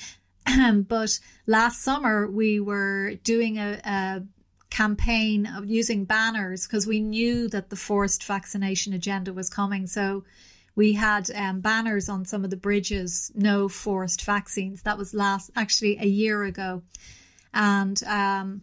but 0.89 1.19
last 1.47 1.83
summer 1.83 2.31
we 2.31 2.61
were 2.61 3.15
doing 3.23 3.59
a, 3.59 3.81
a 3.85 4.23
campaign 4.71 5.47
of 5.47 5.67
using 5.67 6.05
banners 6.05 6.67
because 6.67 6.87
we 6.87 7.01
knew 7.01 7.49
that 7.49 7.71
the 7.71 7.77
forced 7.77 8.25
vaccination 8.25 8.93
agenda 8.93 9.33
was 9.33 9.51
coming. 9.51 9.87
So 9.87 10.25
we 10.75 10.93
had 10.93 11.31
um, 11.35 11.61
banners 11.61 12.09
on 12.09 12.25
some 12.27 12.45
of 12.45 12.51
the 12.51 12.57
bridges, 12.57 13.33
no 13.35 13.69
forced 13.69 14.23
vaccines. 14.25 14.83
That 14.83 14.99
was 14.99 15.15
last, 15.15 15.51
actually, 15.57 15.97
a 15.99 16.07
year 16.07 16.45
ago. 16.45 16.83
And 17.55 18.01
um, 18.05 18.61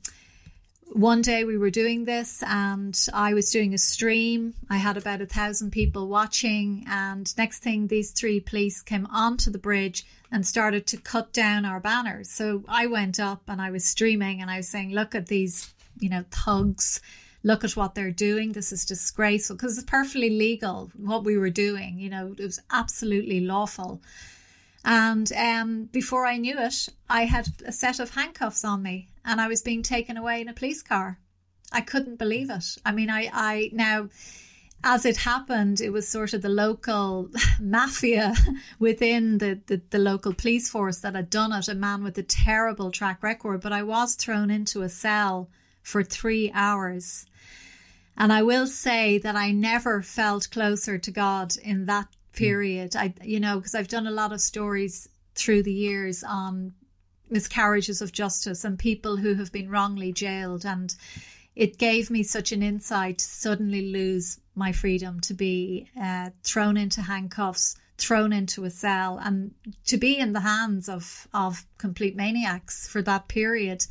one 0.93 1.23
day 1.23 1.43
we 1.43 1.57
were 1.57 1.71
doing 1.71 2.05
this 2.05 2.43
and 2.43 3.07
I 3.13 3.33
was 3.33 3.49
doing 3.49 3.73
a 3.73 3.79
stream. 3.79 4.53
I 4.69 4.77
had 4.77 4.95
about 4.95 5.21
a 5.21 5.25
thousand 5.25 5.71
people 5.71 6.07
watching. 6.07 6.85
And 6.87 7.35
next 7.37 7.59
thing, 7.59 7.87
these 7.87 8.11
three 8.11 8.39
police 8.39 8.81
came 8.81 9.07
onto 9.07 9.49
the 9.49 9.57
bridge 9.57 10.05
and 10.31 10.45
started 10.45 10.85
to 10.87 10.97
cut 10.97 11.33
down 11.33 11.65
our 11.65 11.79
banners. 11.79 12.29
So 12.29 12.63
I 12.67 12.85
went 12.85 13.19
up 13.19 13.41
and 13.47 13.59
I 13.59 13.71
was 13.71 13.85
streaming 13.85 14.41
and 14.41 14.51
I 14.51 14.57
was 14.57 14.69
saying, 14.69 14.91
look 14.91 15.15
at 15.15 15.27
these, 15.27 15.73
you 15.99 16.09
know, 16.09 16.25
thugs. 16.29 17.01
Look 17.41 17.63
at 17.63 17.75
what 17.75 17.95
they're 17.95 18.11
doing. 18.11 18.51
This 18.51 18.71
is 18.71 18.85
disgraceful 18.85 19.55
because 19.55 19.77
it's 19.77 19.89
perfectly 19.89 20.29
legal 20.29 20.91
what 20.95 21.23
we 21.23 21.37
were 21.37 21.49
doing. 21.49 21.99
You 21.99 22.09
know, 22.09 22.35
it 22.37 22.43
was 22.43 22.61
absolutely 22.71 23.41
lawful. 23.41 23.99
And 24.85 25.31
um, 25.33 25.85
before 25.85 26.25
I 26.25 26.37
knew 26.37 26.57
it, 26.57 26.87
I 27.09 27.25
had 27.25 27.47
a 27.65 27.71
set 27.71 27.99
of 27.99 28.11
handcuffs 28.11 28.63
on 28.63 28.83
me 28.83 29.07
and 29.25 29.39
I 29.41 29.47
was 29.47 29.61
being 29.61 29.83
taken 29.83 30.17
away 30.17 30.41
in 30.41 30.49
a 30.49 30.53
police 30.53 30.81
car. 30.81 31.19
I 31.71 31.81
couldn't 31.81 32.17
believe 32.19 32.49
it. 32.49 32.77
I 32.85 32.91
mean, 32.91 33.09
I, 33.09 33.29
I 33.33 33.69
now, 33.73 34.09
as 34.83 35.05
it 35.05 35.17
happened, 35.17 35.81
it 35.81 35.91
was 35.91 36.07
sort 36.07 36.33
of 36.33 36.41
the 36.41 36.49
local 36.49 37.29
mafia 37.59 38.33
within 38.79 39.39
the, 39.39 39.59
the, 39.67 39.81
the 39.89 39.99
local 39.99 40.33
police 40.33 40.69
force 40.69 40.99
that 40.99 41.15
had 41.15 41.29
done 41.29 41.51
it, 41.53 41.67
a 41.67 41.75
man 41.75 42.03
with 42.03 42.17
a 42.17 42.23
terrible 42.23 42.91
track 42.91 43.23
record. 43.23 43.61
But 43.61 43.73
I 43.73 43.83
was 43.83 44.15
thrown 44.15 44.51
into 44.51 44.81
a 44.81 44.89
cell 44.89 45.49
for 45.81 46.03
three 46.03 46.51
hours 46.53 47.25
And 48.15 48.31
I 48.31 48.43
will 48.43 48.67
say 48.67 49.17
that 49.19 49.35
I 49.35 49.51
never 49.51 50.01
felt 50.01 50.51
closer 50.51 50.97
to 50.97 51.11
God 51.11 51.55
in 51.57 51.85
that 51.87 52.05
hmm. 52.05 52.37
period. 52.37 52.95
I, 52.95 53.13
you 53.23 53.39
know, 53.39 53.57
because 53.57 53.75
I've 53.75 53.87
done 53.87 54.07
a 54.07 54.11
lot 54.11 54.31
of 54.31 54.41
stories 54.41 55.09
through 55.35 55.63
the 55.63 55.73
years 55.73 56.23
on 56.23 56.73
miscarriages 57.33 58.01
of 58.01 58.13
justice 58.13 58.63
and 58.63 58.79
people 58.79 59.17
who 59.17 59.33
have 59.33 59.51
been 59.51 59.69
wrongly 59.69 60.13
jailed. 60.13 60.65
And 60.65 60.95
it 61.55 61.77
gave 61.77 62.09
me 62.09 62.23
such 62.23 62.51
an 62.51 62.63
insight 62.63 63.17
to 63.17 63.25
suddenly 63.25 63.91
lose 63.91 64.39
my 64.55 64.71
freedom 64.71 65.19
to 65.21 65.33
be 65.33 65.89
uh, 66.01 66.29
thrown 66.43 66.77
into 66.77 67.01
handcuffs, 67.01 67.75
thrown 67.97 68.31
into 68.31 68.63
a 68.63 68.69
cell, 68.69 69.19
and 69.21 69.53
to 69.87 69.97
be 69.97 70.17
in 70.17 70.33
the 70.33 70.39
hands 70.39 70.87
of, 70.87 71.27
of 71.33 71.65
complete 71.77 72.15
maniacs 72.15 72.87
for 72.87 73.01
that 73.01 73.27
period. 73.27 73.85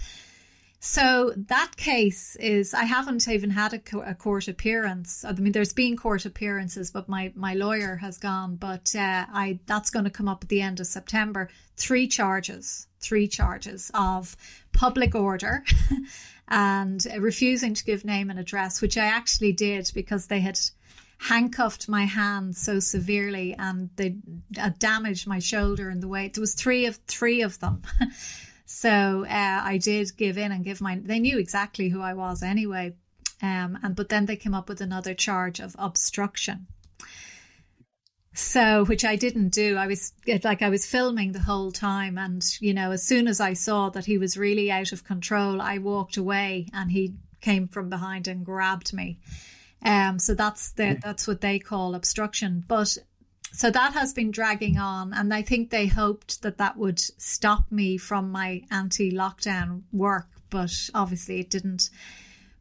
So 0.85 1.33
that 1.37 1.77
case 1.77 2.35
is, 2.41 2.75
I 2.75 2.83
haven't 2.83 3.29
even 3.29 3.51
had 3.51 3.73
a, 3.73 3.79
co- 3.79 4.03
a, 4.03 4.17
court 4.17 4.49
appearance. 4.49 5.25
I 5.25 5.31
mean, 5.31 5.53
there's 5.53 5.73
been 5.73 5.97
court 5.97 6.27
appearances, 6.27 6.91
but 6.91 7.09
my, 7.09 7.33
my 7.37 7.55
lawyer 7.55 7.95
has 7.97 8.19
gone. 8.19 8.57
But 8.57 8.93
uh, 8.97 9.27
I 9.33 9.61
that's 9.67 9.91
going 9.91 10.07
to 10.07 10.11
come 10.11 10.27
up 10.27 10.43
at 10.43 10.49
the 10.49 10.61
end 10.61 10.81
of 10.81 10.89
September. 10.89 11.49
Three 11.77 12.09
charges, 12.09 12.89
three 13.03 13.29
charges 13.29 13.91
of 13.95 14.37
public 14.73 15.15
order 15.15 15.65
and 16.49 17.07
refusing 17.19 17.75
to 17.75 17.85
give 17.85 18.05
name 18.05 18.31
and 18.31 18.39
address, 18.39 18.81
which 18.81 18.97
I 18.97 19.07
actually 19.07 19.53
did 19.53 19.91
because 19.95 20.27
they 20.27 20.41
had 20.41 20.59
handcuffed 21.19 21.89
my 21.89 22.05
hands 22.05 22.59
so 22.59 22.81
severely 22.81 23.55
and 23.55 23.91
they 23.97 24.17
damaged 24.79 25.27
my 25.27 25.39
shoulder 25.39 25.91
in 25.91 26.01
the 26.01 26.09
way. 26.09 26.29
There 26.29 26.41
was 26.41 26.55
three 26.55 26.87
of 26.87 26.97
three 27.07 27.43
of 27.43 27.59
them. 27.61 27.83
So 28.73 29.27
uh, 29.27 29.61
I 29.63 29.77
did 29.77 30.17
give 30.17 30.39
in 30.39 30.51
and 30.51 30.65
give 30.65 30.81
my. 30.81 30.99
They 31.01 31.21
knew 31.21 31.39
exactly 31.39 31.91
who 31.91 32.01
I 32.01 32.15
was 32.15 32.43
anyway, 32.43 32.95
um, 33.43 33.79
and 33.83 33.95
but 33.95 34.09
then 34.09 34.25
they 34.25 34.35
came 34.35 34.55
up 34.55 34.69
with 34.69 34.81
another 34.81 35.13
charge 35.15 35.61
of 35.61 35.77
obstruction. 35.79 36.67
So, 38.35 38.87
which 38.87 39.05
I 39.05 39.17
didn't 39.17 39.51
do. 39.51 39.77
I 39.77 39.87
was 39.87 40.15
like, 40.43 40.63
I 40.63 40.71
was 40.71 40.87
filming 40.87 41.33
the 41.33 41.41
whole 41.41 41.71
time. 41.71 42.17
And, 42.17 42.43
you 42.61 42.73
know, 42.73 42.91
as 42.93 43.03
soon 43.03 43.29
as 43.29 43.41
I 43.41 43.53
saw 43.53 43.91
that 43.91 44.07
he 44.07 44.17
was 44.17 44.39
really 44.39 44.71
out 44.71 44.93
of 44.93 45.05
control, 45.05 45.61
I 45.61 45.79
walked 45.79 46.17
away 46.17 46.69
and 46.73 46.91
he 46.91 47.15
came 47.43 47.69
from 47.69 47.91
behind 47.91 48.29
and 48.29 48.45
grabbed 48.45 48.95
me. 48.95 49.19
Um, 49.85 50.19
so 50.19 50.35
that's 50.35 50.73
the, 50.73 50.99
that's 51.03 51.29
what 51.29 51.43
they 51.43 51.59
call 51.59 51.95
obstruction. 51.95 52.65
But 52.67 52.97
so 53.53 53.71
that 53.71 53.93
has 53.93 54.13
been 54.13 54.31
dragging 54.31 54.79
on 54.79 55.13
and 55.13 55.33
i 55.33 55.43
think 55.43 55.71
they 55.71 55.87
hoped 55.87 56.43
that 56.43 56.59
that 56.59 56.77
would 56.77 56.99
stop 56.99 57.71
me 57.71 57.97
from 57.97 58.33
my 58.33 58.63
anti-lockdown 58.71 59.83
work 59.93 60.27
but 60.51 60.73
obviously 60.95 61.41
it 61.41 61.51
didn't 61.51 61.91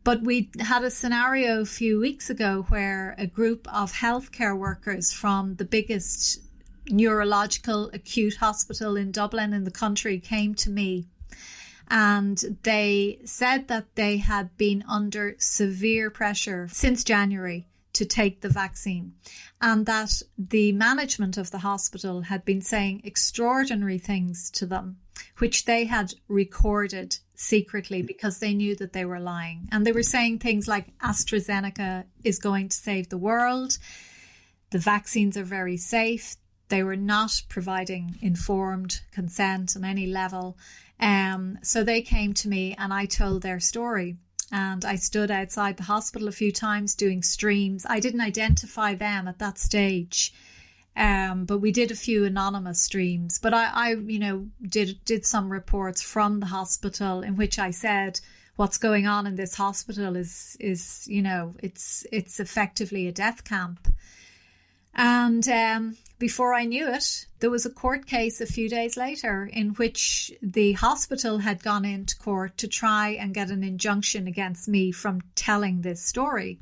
but 0.03 0.23
we 0.23 0.49
had 0.59 0.83
a 0.83 0.91
scenario 0.91 1.61
a 1.61 1.65
few 1.65 1.99
weeks 1.99 2.29
ago 2.29 2.65
where 2.69 3.15
a 3.17 3.27
group 3.27 3.67
of 3.73 3.93
healthcare 3.93 4.57
workers 4.57 5.13
from 5.13 5.55
the 5.55 5.65
biggest 5.65 6.41
neurological 6.89 7.89
acute 7.93 8.35
hospital 8.35 8.95
in 8.95 9.11
dublin 9.11 9.53
in 9.53 9.63
the 9.63 9.71
country 9.71 10.19
came 10.19 10.55
to 10.55 10.69
me. 10.69 11.07
And 11.89 12.59
they 12.63 13.19
said 13.25 13.67
that 13.67 13.95
they 13.95 14.17
had 14.17 14.57
been 14.57 14.83
under 14.87 15.35
severe 15.37 16.09
pressure 16.09 16.67
since 16.71 17.03
January 17.03 17.67
to 17.93 18.05
take 18.05 18.39
the 18.39 18.49
vaccine, 18.49 19.13
and 19.59 19.85
that 19.85 20.21
the 20.37 20.71
management 20.71 21.37
of 21.37 21.51
the 21.51 21.57
hospital 21.57 22.21
had 22.21 22.45
been 22.45 22.61
saying 22.61 23.01
extraordinary 23.03 23.97
things 23.97 24.49
to 24.51 24.65
them, 24.65 24.97
which 25.39 25.65
they 25.65 25.83
had 25.83 26.13
recorded 26.29 27.17
secretly 27.41 28.01
because 28.01 28.39
they 28.39 28.53
knew 28.53 28.75
that 28.75 28.93
they 28.93 29.03
were 29.03 29.19
lying. 29.19 29.67
And 29.71 29.85
they 29.85 29.91
were 29.91 30.03
saying 30.03 30.39
things 30.39 30.67
like 30.67 30.97
AstraZeneca 30.99 32.05
is 32.23 32.39
going 32.39 32.69
to 32.69 32.77
save 32.77 33.09
the 33.09 33.17
world, 33.17 33.77
the 34.69 34.79
vaccines 34.79 35.35
are 35.35 35.43
very 35.43 35.77
safe. 35.77 36.37
They 36.69 36.83
were 36.83 36.95
not 36.95 37.41
providing 37.49 38.17
informed 38.21 39.01
consent 39.11 39.75
on 39.75 39.83
any 39.83 40.07
level. 40.07 40.57
Um, 40.99 41.57
so 41.61 41.83
they 41.83 42.01
came 42.01 42.33
to 42.35 42.47
me 42.47 42.75
and 42.77 42.93
I 42.93 43.05
told 43.05 43.41
their 43.41 43.59
story 43.59 44.15
and 44.51 44.85
I 44.85 44.95
stood 44.95 45.31
outside 45.31 45.77
the 45.77 45.83
hospital 45.83 46.27
a 46.27 46.33
few 46.33 46.51
times 46.51 46.95
doing 46.95 47.23
streams. 47.23 47.85
I 47.89 47.99
didn't 47.99 48.21
identify 48.21 48.95
them 48.95 49.27
at 49.27 49.39
that 49.39 49.57
stage. 49.57 50.33
Um, 50.95 51.45
but 51.45 51.59
we 51.59 51.71
did 51.71 51.91
a 51.91 51.95
few 51.95 52.25
anonymous 52.25 52.81
streams. 52.81 53.39
But 53.39 53.53
I, 53.53 53.69
I, 53.73 53.93
you 53.93 54.19
know, 54.19 54.47
did 54.61 55.03
did 55.05 55.25
some 55.25 55.51
reports 55.51 56.01
from 56.01 56.39
the 56.39 56.47
hospital 56.47 57.21
in 57.21 57.37
which 57.37 57.57
I 57.57 57.71
said 57.71 58.19
what's 58.57 58.77
going 58.77 59.07
on 59.07 59.25
in 59.25 59.35
this 59.35 59.55
hospital 59.55 60.15
is 60.15 60.57
is 60.59 61.07
you 61.07 61.21
know 61.21 61.55
it's 61.63 62.05
it's 62.11 62.39
effectively 62.39 63.07
a 63.07 63.11
death 63.11 63.43
camp. 63.43 63.87
And 64.93 65.47
um, 65.47 65.97
before 66.19 66.53
I 66.53 66.65
knew 66.65 66.87
it, 66.87 67.25
there 67.39 67.49
was 67.49 67.65
a 67.65 67.69
court 67.69 68.05
case 68.05 68.41
a 68.41 68.45
few 68.45 68.67
days 68.69 68.97
later 68.97 69.49
in 69.51 69.69
which 69.75 70.31
the 70.41 70.73
hospital 70.73 71.37
had 71.37 71.63
gone 71.63 71.85
into 71.85 72.17
court 72.17 72.57
to 72.57 72.67
try 72.67 73.09
and 73.11 73.33
get 73.33 73.49
an 73.49 73.63
injunction 73.63 74.27
against 74.27 74.67
me 74.67 74.91
from 74.91 75.21
telling 75.33 75.81
this 75.81 76.03
story. 76.03 76.59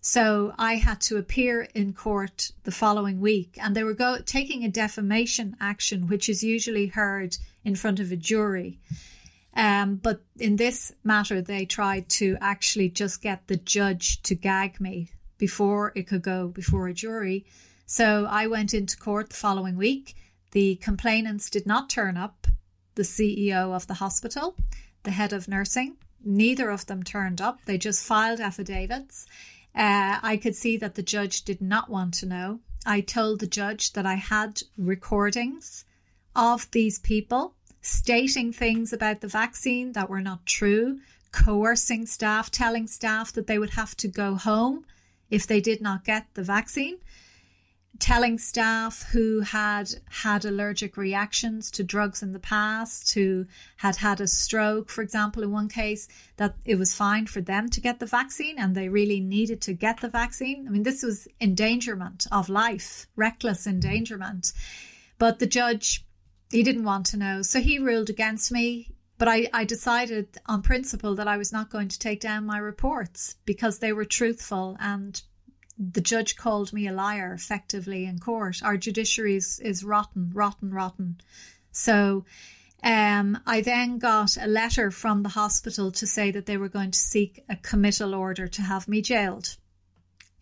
So 0.00 0.54
I 0.58 0.76
had 0.76 1.00
to 1.02 1.18
appear 1.18 1.68
in 1.74 1.92
court 1.92 2.52
the 2.64 2.70
following 2.70 3.20
week, 3.20 3.58
and 3.60 3.74
they 3.74 3.84
were 3.84 3.94
go- 3.94 4.20
taking 4.24 4.64
a 4.64 4.70
defamation 4.70 5.56
action, 5.60 6.08
which 6.08 6.28
is 6.28 6.42
usually 6.42 6.86
heard 6.86 7.36
in 7.64 7.76
front 7.76 8.00
of 8.00 8.10
a 8.10 8.16
jury. 8.16 8.78
Um, 9.54 9.96
but 9.96 10.22
in 10.38 10.56
this 10.56 10.92
matter, 11.04 11.42
they 11.42 11.66
tried 11.66 12.08
to 12.10 12.38
actually 12.40 12.88
just 12.88 13.20
get 13.20 13.46
the 13.46 13.56
judge 13.56 14.22
to 14.22 14.34
gag 14.34 14.80
me 14.80 15.10
before 15.36 15.92
it 15.94 16.06
could 16.06 16.22
go 16.22 16.48
before 16.48 16.88
a 16.88 16.94
jury. 16.94 17.44
So 17.84 18.26
I 18.30 18.46
went 18.46 18.72
into 18.72 18.96
court 18.96 19.30
the 19.30 19.36
following 19.36 19.76
week. 19.76 20.14
The 20.52 20.76
complainants 20.76 21.50
did 21.50 21.66
not 21.66 21.90
turn 21.90 22.16
up, 22.16 22.46
the 22.94 23.02
CEO 23.02 23.74
of 23.74 23.86
the 23.86 23.94
hospital, 23.94 24.56
the 25.02 25.10
head 25.10 25.32
of 25.32 25.48
nursing. 25.48 25.96
Neither 26.24 26.70
of 26.70 26.86
them 26.86 27.02
turned 27.02 27.40
up. 27.40 27.60
They 27.64 27.78
just 27.78 28.04
filed 28.04 28.40
affidavits. 28.40 29.26
Uh, 29.74 30.18
I 30.22 30.36
could 30.36 30.56
see 30.56 30.76
that 30.78 30.94
the 30.94 31.02
judge 31.02 31.42
did 31.42 31.60
not 31.60 31.88
want 31.88 32.14
to 32.14 32.26
know. 32.26 32.60
I 32.84 33.00
told 33.00 33.40
the 33.40 33.46
judge 33.46 33.92
that 33.92 34.06
I 34.06 34.14
had 34.14 34.62
recordings 34.76 35.84
of 36.34 36.70
these 36.70 36.98
people 36.98 37.54
stating 37.82 38.52
things 38.52 38.92
about 38.92 39.20
the 39.20 39.28
vaccine 39.28 39.92
that 39.92 40.10
were 40.10 40.20
not 40.20 40.44
true, 40.46 41.00
coercing 41.32 42.06
staff, 42.06 42.50
telling 42.50 42.86
staff 42.86 43.32
that 43.32 43.46
they 43.46 43.58
would 43.58 43.70
have 43.70 43.96
to 43.96 44.08
go 44.08 44.34
home 44.34 44.84
if 45.30 45.46
they 45.46 45.60
did 45.60 45.80
not 45.80 46.04
get 46.04 46.26
the 46.34 46.42
vaccine, 46.42 46.98
telling 48.00 48.38
staff 48.38 49.02
who 49.12 49.40
had 49.40 49.94
had 50.08 50.44
allergic 50.44 50.96
reactions 50.96 51.70
to 51.70 51.84
drugs 51.84 52.22
in 52.22 52.32
the 52.32 52.40
past, 52.40 53.12
who 53.14 53.46
had 53.76 53.96
had 53.96 54.20
a 54.20 54.26
stroke, 54.26 54.88
for 54.90 55.02
example, 55.02 55.42
in 55.42 55.52
one 55.52 55.68
case, 55.68 56.08
that 56.36 56.56
it 56.64 56.76
was 56.76 56.94
fine 56.94 57.26
for 57.26 57.40
them 57.40 57.68
to 57.68 57.80
get 57.80 58.00
the 58.00 58.06
vaccine 58.06 58.58
and 58.58 58.74
they 58.74 58.88
really 58.88 59.20
needed 59.20 59.60
to 59.60 59.74
get 59.74 60.00
the 60.00 60.08
vaccine. 60.08 60.66
I 60.66 60.70
mean, 60.70 60.82
this 60.82 61.02
was 61.02 61.28
endangerment 61.40 62.26
of 62.32 62.48
life, 62.48 63.06
reckless 63.14 63.66
endangerment. 63.66 64.52
But 65.18 65.38
the 65.38 65.46
judge, 65.46 66.04
he 66.50 66.62
didn't 66.62 66.84
want 66.84 67.06
to 67.06 67.18
know. 67.18 67.42
So 67.42 67.60
he 67.60 67.78
ruled 67.78 68.10
against 68.10 68.50
me. 68.50 68.90
But 69.18 69.28
I, 69.28 69.50
I 69.52 69.64
decided 69.64 70.38
on 70.46 70.62
principle 70.62 71.14
that 71.16 71.28
I 71.28 71.36
was 71.36 71.52
not 71.52 71.68
going 71.68 71.88
to 71.88 71.98
take 71.98 72.20
down 72.20 72.46
my 72.46 72.56
reports 72.56 73.36
because 73.44 73.78
they 73.78 73.92
were 73.92 74.06
truthful 74.06 74.78
and 74.80 75.20
the 75.80 76.02
judge 76.02 76.36
called 76.36 76.74
me 76.74 76.86
a 76.86 76.92
liar 76.92 77.32
effectively 77.32 78.04
in 78.04 78.18
court. 78.18 78.62
Our 78.62 78.76
judiciary 78.76 79.36
is, 79.36 79.58
is 79.60 79.82
rotten, 79.82 80.30
rotten, 80.34 80.74
rotten. 80.74 81.20
So 81.72 82.26
um, 82.82 83.38
I 83.46 83.62
then 83.62 83.98
got 83.98 84.36
a 84.36 84.46
letter 84.46 84.90
from 84.90 85.22
the 85.22 85.30
hospital 85.30 85.90
to 85.92 86.06
say 86.06 86.30
that 86.32 86.44
they 86.44 86.58
were 86.58 86.68
going 86.68 86.90
to 86.90 86.98
seek 86.98 87.42
a 87.48 87.56
committal 87.56 88.14
order 88.14 88.46
to 88.46 88.62
have 88.62 88.88
me 88.88 89.00
jailed 89.00 89.56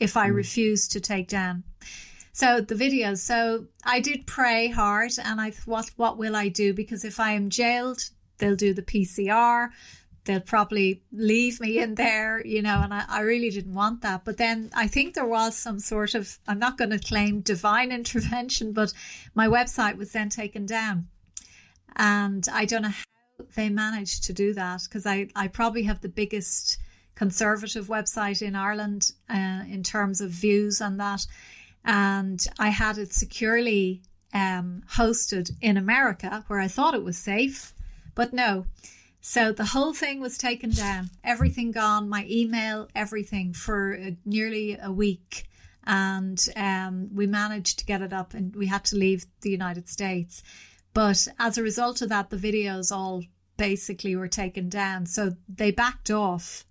if 0.00 0.16
I 0.16 0.28
mm. 0.28 0.34
refused 0.34 0.92
to 0.92 1.00
take 1.00 1.28
down. 1.28 1.62
So 2.32 2.60
the 2.60 2.74
videos. 2.74 3.18
So 3.18 3.66
I 3.84 4.00
did 4.00 4.26
pray 4.26 4.68
hard, 4.68 5.12
and 5.22 5.40
I 5.40 5.52
what 5.66 5.90
what 5.96 6.18
will 6.18 6.36
I 6.36 6.48
do? 6.48 6.72
Because 6.72 7.04
if 7.04 7.18
I 7.18 7.32
am 7.32 7.50
jailed, 7.50 8.10
they'll 8.38 8.54
do 8.54 8.72
the 8.72 8.82
PCR. 8.82 9.70
They'll 10.28 10.40
probably 10.40 11.00
leave 11.10 11.58
me 11.58 11.78
in 11.78 11.94
there, 11.94 12.44
you 12.44 12.60
know, 12.60 12.82
and 12.82 12.92
I, 12.92 13.06
I 13.08 13.20
really 13.20 13.48
didn't 13.48 13.72
want 13.72 14.02
that. 14.02 14.26
But 14.26 14.36
then 14.36 14.68
I 14.74 14.86
think 14.86 15.14
there 15.14 15.24
was 15.24 15.56
some 15.56 15.78
sort 15.78 16.14
of, 16.14 16.38
I'm 16.46 16.58
not 16.58 16.76
going 16.76 16.90
to 16.90 16.98
claim 16.98 17.40
divine 17.40 17.90
intervention, 18.00 18.74
but 18.74 18.92
my 19.34 19.48
website 19.48 19.96
was 19.96 20.12
then 20.12 20.28
taken 20.28 20.66
down. 20.66 21.08
And 21.96 22.46
I 22.52 22.66
don't 22.66 22.82
know 22.82 22.90
how 22.90 23.46
they 23.56 23.70
managed 23.70 24.24
to 24.24 24.34
do 24.34 24.52
that 24.52 24.82
because 24.84 25.06
I, 25.06 25.28
I 25.34 25.48
probably 25.48 25.84
have 25.84 26.02
the 26.02 26.10
biggest 26.10 26.76
conservative 27.14 27.86
website 27.86 28.42
in 28.42 28.54
Ireland 28.54 29.12
uh, 29.30 29.62
in 29.66 29.82
terms 29.82 30.20
of 30.20 30.28
views 30.28 30.82
on 30.82 30.98
that. 30.98 31.26
And 31.86 32.46
I 32.58 32.68
had 32.68 32.98
it 32.98 33.14
securely 33.14 34.02
um, 34.34 34.82
hosted 34.92 35.52
in 35.62 35.78
America 35.78 36.44
where 36.48 36.60
I 36.60 36.68
thought 36.68 36.92
it 36.92 37.02
was 37.02 37.16
safe. 37.16 37.72
But 38.14 38.34
no, 38.34 38.66
So 39.28 39.52
the 39.52 39.66
whole 39.66 39.92
thing 39.92 40.20
was 40.22 40.38
taken 40.38 40.70
down, 40.70 41.10
everything 41.22 41.70
gone, 41.70 42.08
my 42.08 42.24
email, 42.30 42.88
everything 42.94 43.52
for 43.52 43.94
uh, 43.94 44.12
nearly 44.24 44.78
a 44.82 44.90
week. 44.90 45.44
And 45.84 46.42
um, 46.56 47.10
we 47.14 47.26
managed 47.26 47.78
to 47.80 47.84
get 47.84 48.00
it 48.00 48.14
up 48.14 48.32
and 48.32 48.56
we 48.56 48.68
had 48.68 48.86
to 48.86 48.96
leave 48.96 49.26
the 49.42 49.50
United 49.50 49.86
States. 49.86 50.42
But 50.94 51.28
as 51.38 51.58
a 51.58 51.62
result 51.62 52.00
of 52.00 52.08
that, 52.08 52.30
the 52.30 52.38
videos 52.38 52.90
all 52.90 53.22
basically 53.58 54.16
were 54.16 54.28
taken 54.28 54.70
down. 54.70 55.04
So 55.04 55.36
they 55.46 55.72
backed 55.72 56.10
off. 56.10 56.64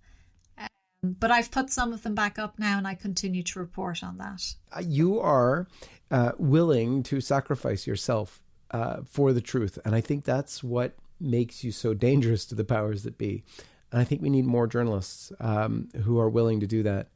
Um, 0.58 0.66
but 1.04 1.30
I've 1.30 1.52
put 1.52 1.70
some 1.70 1.92
of 1.92 2.02
them 2.02 2.16
back 2.16 2.40
up 2.40 2.58
now 2.58 2.76
and 2.76 2.88
I 2.88 2.96
continue 2.96 3.44
to 3.44 3.60
report 3.60 4.02
on 4.02 4.18
that. 4.18 4.42
Uh, 4.72 4.82
you 4.84 5.20
are 5.20 5.68
uh, 6.10 6.32
willing 6.38 7.04
to 7.04 7.20
sacrifice 7.20 7.86
yourself 7.86 8.42
uh, 8.72 9.02
for 9.08 9.32
the 9.32 9.40
truth. 9.40 9.78
And 9.84 9.94
I 9.94 10.00
think 10.00 10.24
that's 10.24 10.64
what 10.64 10.96
makes 11.20 11.64
you 11.64 11.72
so 11.72 11.94
dangerous 11.94 12.44
to 12.46 12.54
the 12.54 12.64
powers 12.64 13.02
that 13.02 13.18
be. 13.18 13.44
And 13.90 14.00
I 14.00 14.04
think 14.04 14.22
we 14.22 14.30
need 14.30 14.44
more 14.44 14.66
journalists 14.66 15.32
um, 15.40 15.88
who 16.04 16.18
are 16.18 16.28
willing 16.28 16.60
to 16.60 16.66
do 16.66 16.82
that. 16.82 17.08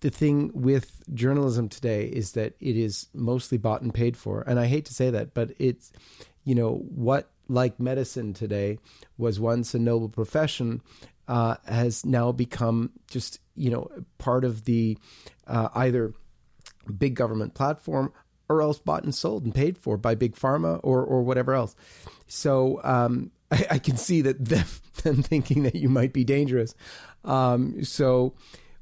The 0.00 0.10
thing 0.10 0.50
with 0.54 1.02
journalism 1.12 1.68
today 1.68 2.06
is 2.06 2.32
that 2.32 2.54
it 2.60 2.76
is 2.76 3.08
mostly 3.12 3.58
bought 3.58 3.82
and 3.82 3.92
paid 3.92 4.16
for. 4.16 4.42
And 4.42 4.58
I 4.58 4.66
hate 4.66 4.84
to 4.86 4.94
say 4.94 5.10
that, 5.10 5.34
but 5.34 5.50
it's, 5.58 5.92
you 6.44 6.54
know, 6.54 6.76
what, 6.76 7.30
like 7.48 7.80
medicine 7.80 8.32
today, 8.32 8.78
was 9.16 9.40
once 9.40 9.74
a 9.74 9.78
noble 9.78 10.08
profession, 10.08 10.82
uh, 11.26 11.56
has 11.66 12.06
now 12.06 12.30
become 12.30 12.90
just, 13.10 13.40
you 13.54 13.70
know, 13.70 13.90
part 14.18 14.44
of 14.44 14.64
the 14.64 14.96
uh, 15.46 15.68
either 15.74 16.14
big 16.96 17.14
government 17.14 17.54
platform 17.54 18.12
or 18.48 18.62
else 18.62 18.78
bought 18.78 19.04
and 19.04 19.14
sold 19.14 19.44
and 19.44 19.54
paid 19.54 19.78
for 19.78 19.96
by 19.96 20.14
big 20.14 20.34
pharma 20.34 20.80
or 20.82 21.02
or 21.02 21.22
whatever 21.22 21.54
else. 21.54 21.76
So 22.26 22.80
um, 22.84 23.30
I, 23.50 23.66
I, 23.72 23.78
can 23.78 23.96
see 23.96 24.20
that 24.22 24.44
them, 24.44 24.66
them, 25.02 25.22
thinking 25.22 25.62
that 25.64 25.74
you 25.74 25.88
might 25.88 26.12
be 26.12 26.24
dangerous. 26.24 26.74
Um, 27.24 27.84
so, 27.84 28.34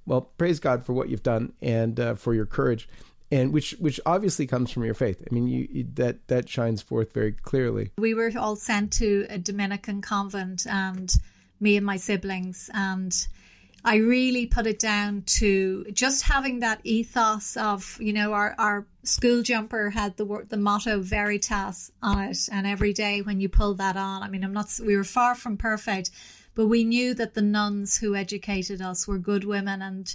well, 0.06 0.22
praise 0.22 0.60
God 0.60 0.84
for 0.84 0.92
what 0.92 1.08
you've 1.08 1.22
done 1.22 1.52
and 1.62 1.98
uh, 1.98 2.14
for 2.14 2.34
your 2.34 2.46
courage, 2.46 2.88
and 3.30 3.52
which 3.52 3.72
which 3.78 4.00
obviously 4.06 4.46
comes 4.46 4.70
from 4.70 4.84
your 4.84 4.94
faith. 4.94 5.22
I 5.28 5.34
mean, 5.34 5.46
you, 5.46 5.68
you, 5.70 5.86
that 5.94 6.28
that 6.28 6.48
shines 6.48 6.82
forth 6.82 7.12
very 7.12 7.32
clearly. 7.32 7.92
We 7.98 8.14
were 8.14 8.32
all 8.36 8.56
sent 8.56 8.92
to 8.94 9.26
a 9.28 9.38
Dominican 9.38 10.00
convent, 10.02 10.66
and 10.66 11.12
me 11.60 11.76
and 11.76 11.86
my 11.86 11.96
siblings, 11.96 12.70
and 12.74 13.26
I 13.86 13.98
really 13.98 14.46
put 14.46 14.66
it 14.66 14.80
down 14.80 15.22
to 15.38 15.84
just 15.92 16.24
having 16.24 16.58
that 16.58 16.80
ethos 16.82 17.56
of, 17.56 17.96
you 18.00 18.12
know, 18.12 18.32
our, 18.32 18.56
our 18.58 18.84
school 19.04 19.44
jumper 19.44 19.90
had 19.90 20.16
the 20.16 20.44
the 20.48 20.56
motto 20.56 21.00
Veritas 21.00 21.92
on 22.02 22.18
it. 22.18 22.48
And 22.50 22.66
every 22.66 22.92
day 22.92 23.22
when 23.22 23.38
you 23.38 23.48
pull 23.48 23.74
that 23.74 23.96
on, 23.96 24.24
I 24.24 24.28
mean, 24.28 24.42
I'm 24.42 24.52
not, 24.52 24.80
we 24.84 24.96
were 24.96 25.04
far 25.04 25.36
from 25.36 25.56
perfect, 25.56 26.10
but 26.56 26.66
we 26.66 26.82
knew 26.82 27.14
that 27.14 27.34
the 27.34 27.42
nuns 27.42 27.96
who 27.98 28.16
educated 28.16 28.82
us 28.82 29.06
were 29.06 29.18
good 29.18 29.44
women 29.44 29.80
and 29.80 30.12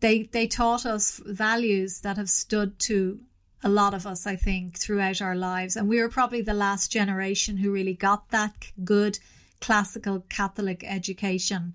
they, 0.00 0.22
they 0.22 0.46
taught 0.46 0.86
us 0.86 1.20
values 1.26 2.00
that 2.00 2.16
have 2.16 2.30
stood 2.30 2.78
to 2.78 3.20
a 3.62 3.68
lot 3.68 3.92
of 3.92 4.06
us, 4.06 4.26
I 4.26 4.36
think, 4.36 4.78
throughout 4.78 5.20
our 5.20 5.36
lives. 5.36 5.76
And 5.76 5.86
we 5.86 6.00
were 6.00 6.08
probably 6.08 6.40
the 6.40 6.54
last 6.54 6.90
generation 6.90 7.58
who 7.58 7.72
really 7.72 7.94
got 7.94 8.30
that 8.30 8.72
good 8.82 9.18
classical 9.60 10.24
Catholic 10.30 10.82
education 10.82 11.74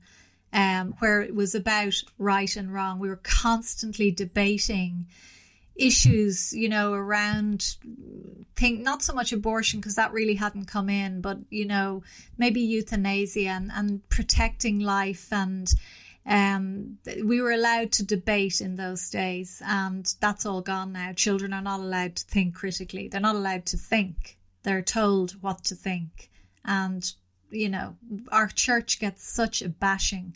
um, 0.54 0.96
where 1.00 1.22
it 1.22 1.36
was 1.36 1.56
about 1.56 1.96
right 2.18 2.56
and 2.56 2.74
wrong. 2.74 3.00
We 3.00 3.10
were 3.10 3.20
constantly 3.24 4.12
debating 4.12 5.08
issues, 5.76 6.54
you 6.54 6.70
know, 6.70 6.94
around 6.94 7.76
think 8.56 8.82
not 8.82 9.04
so 9.04 9.14
much 9.14 9.32
abortion 9.32 9.80
because 9.80 9.96
that 9.96 10.14
really 10.14 10.36
hadn't 10.36 10.66
come 10.66 10.90
in, 10.90 11.22
but 11.22 11.38
you 11.50 11.66
know, 11.66 12.04
maybe 12.38 12.62
euthanasia 12.62 13.50
and, 13.50 13.72
and 13.74 14.08
protecting 14.10 14.80
life 14.80 15.32
and 15.32 15.74
um, 16.28 16.98
we 17.24 17.40
were 17.42 17.52
allowed 17.52 17.94
to 17.94 18.06
debate 18.06 18.60
in 18.60 18.76
those 18.76 19.10
days, 19.10 19.62
and 19.66 20.14
that's 20.20 20.46
all 20.46 20.62
gone 20.62 20.92
now. 20.92 21.14
Children 21.14 21.54
are 21.54 21.62
not 21.62 21.80
allowed 21.80 22.18
to 22.18 22.26
think 22.26 22.54
critically. 22.54 23.08
They're 23.08 23.22
not 23.22 23.38
allowed 23.38 23.66
to 23.68 23.78
think. 23.78 24.38
They're 24.64 24.82
told 24.82 25.32
what 25.42 25.64
to 25.66 25.76
think. 25.76 26.30
And 26.66 27.10
you 27.50 27.70
know, 27.70 27.96
our 28.32 28.48
church 28.48 29.00
gets 29.00 29.28
such 29.28 29.62
a 29.62 29.70
bashing 29.70 30.36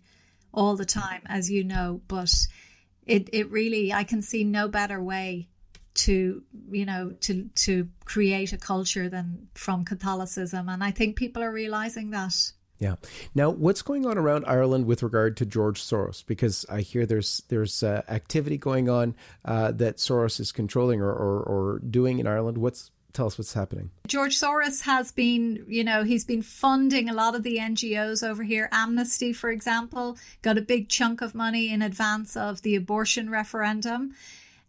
all 0.53 0.75
the 0.75 0.85
time, 0.85 1.21
as 1.25 1.49
you 1.49 1.63
know, 1.63 2.01
but 2.07 2.33
it, 3.05 3.29
it 3.33 3.51
really, 3.51 3.93
I 3.93 4.03
can 4.03 4.21
see 4.21 4.43
no 4.43 4.67
better 4.67 5.01
way 5.01 5.47
to, 5.93 6.43
you 6.71 6.85
know, 6.85 7.13
to, 7.21 7.49
to 7.55 7.87
create 8.05 8.53
a 8.53 8.57
culture 8.57 9.09
than 9.09 9.47
from 9.55 9.85
Catholicism. 9.85 10.69
And 10.69 10.83
I 10.83 10.91
think 10.91 11.15
people 11.15 11.43
are 11.43 11.51
realizing 11.51 12.11
that. 12.11 12.33
Yeah. 12.79 12.95
Now, 13.35 13.51
what's 13.51 13.83
going 13.83 14.07
on 14.07 14.17
around 14.17 14.45
Ireland 14.47 14.87
with 14.87 15.03
regard 15.03 15.37
to 15.37 15.45
George 15.45 15.81
Soros? 15.83 16.25
Because 16.25 16.65
I 16.67 16.81
hear 16.81 17.05
there's 17.05 17.43
there's 17.47 17.83
uh, 17.83 18.01
activity 18.09 18.57
going 18.57 18.89
on 18.89 19.15
uh, 19.45 19.71
that 19.73 19.97
Soros 19.97 20.39
is 20.39 20.51
controlling 20.51 20.99
or, 20.99 21.11
or, 21.11 21.43
or 21.43 21.79
doing 21.79 22.17
in 22.17 22.25
Ireland. 22.25 22.57
What's 22.57 22.89
tell 23.13 23.27
us 23.27 23.37
what's 23.37 23.53
happening. 23.53 23.91
George 24.07 24.39
Soros 24.39 24.81
has 24.81 25.11
been, 25.11 25.65
you 25.67 25.83
know, 25.83 26.03
he's 26.03 26.25
been 26.25 26.41
funding 26.41 27.09
a 27.09 27.13
lot 27.13 27.35
of 27.35 27.43
the 27.43 27.57
NGOs 27.57 28.27
over 28.27 28.43
here. 28.43 28.69
Amnesty, 28.71 29.33
for 29.33 29.49
example, 29.49 30.17
got 30.41 30.57
a 30.57 30.61
big 30.61 30.89
chunk 30.89 31.21
of 31.21 31.35
money 31.35 31.71
in 31.71 31.81
advance 31.81 32.35
of 32.35 32.61
the 32.61 32.75
abortion 32.75 33.29
referendum. 33.29 34.13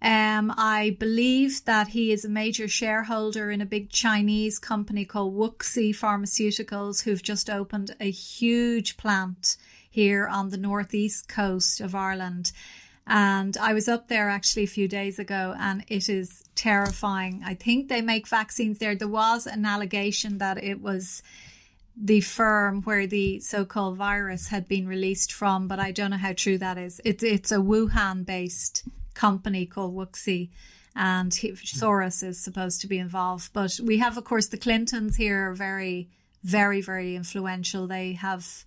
Um, 0.02 0.52
I 0.57 0.96
believe 0.98 1.64
that 1.66 1.88
he 1.88 2.11
is 2.11 2.24
a 2.24 2.28
major 2.28 2.66
shareholder 2.66 3.52
in 3.52 3.61
a 3.61 3.66
big 3.66 3.88
Chinese 3.88 4.59
company 4.59 5.05
called 5.05 5.37
Wuxi 5.37 5.90
Pharmaceuticals, 5.90 7.05
who've 7.05 7.22
just 7.22 7.48
opened 7.48 7.94
a 8.00 8.11
huge 8.11 8.96
plant 8.96 9.57
here 9.88 10.26
on 10.26 10.48
the 10.48 10.57
northeast 10.57 11.28
coast 11.28 11.81
of 11.81 11.94
Ireland. 11.94 12.50
And 13.07 13.57
I 13.57 13.73
was 13.75 13.88
up 13.88 14.09
there 14.09 14.29
actually 14.29 14.65
a 14.65 14.69
few 14.69 14.88
days 14.88 15.19
ago 15.19 15.55
and 15.59 15.85
it 15.88 16.09
is 16.09 16.45
terrifying. 16.55 17.43
I 17.45 17.55
think 17.55 17.88
they 17.88 18.01
make 18.01 18.29
vaccines 18.29 18.79
there. 18.79 18.95
There 18.95 19.09
was 19.09 19.47
an 19.47 19.65
allegation 19.67 20.38
that 20.38 20.62
it 20.62 20.81
was 20.81 21.23
the 21.97 22.21
firm 22.21 22.83
where 22.83 23.07
the 23.07 23.41
so-called 23.41 23.97
virus 23.97 24.49
had 24.49 24.67
been 24.67 24.87
released 24.87 25.33
from, 25.33 25.69
but 25.69 25.79
I 25.79 25.91
don't 25.91 26.11
know 26.11 26.17
how 26.17 26.33
true 26.33 26.59
that 26.59 26.79
is. 26.79 27.01
It's 27.05 27.23
it's 27.23 27.53
a 27.53 27.57
Wuhan-based 27.57 28.85
company 29.15 29.67
called 29.67 29.95
Wuxi, 29.95 30.49
and 30.97 31.31
Soros 31.33 32.23
is 32.23 32.38
supposed 32.38 32.81
to 32.81 32.87
be 32.87 32.99
involved. 32.99 33.53
But 33.53 33.79
we 33.83 33.99
have, 33.99 34.17
of 34.17 34.25
course, 34.25 34.49
the 34.49 34.57
Clintons 34.57 35.17
here 35.17 35.51
are 35.51 35.55
very, 35.55 36.09
very, 36.45 36.81
very 36.81 37.15
influential. 37.15 37.87
They 37.87 38.15
have 38.15 38.65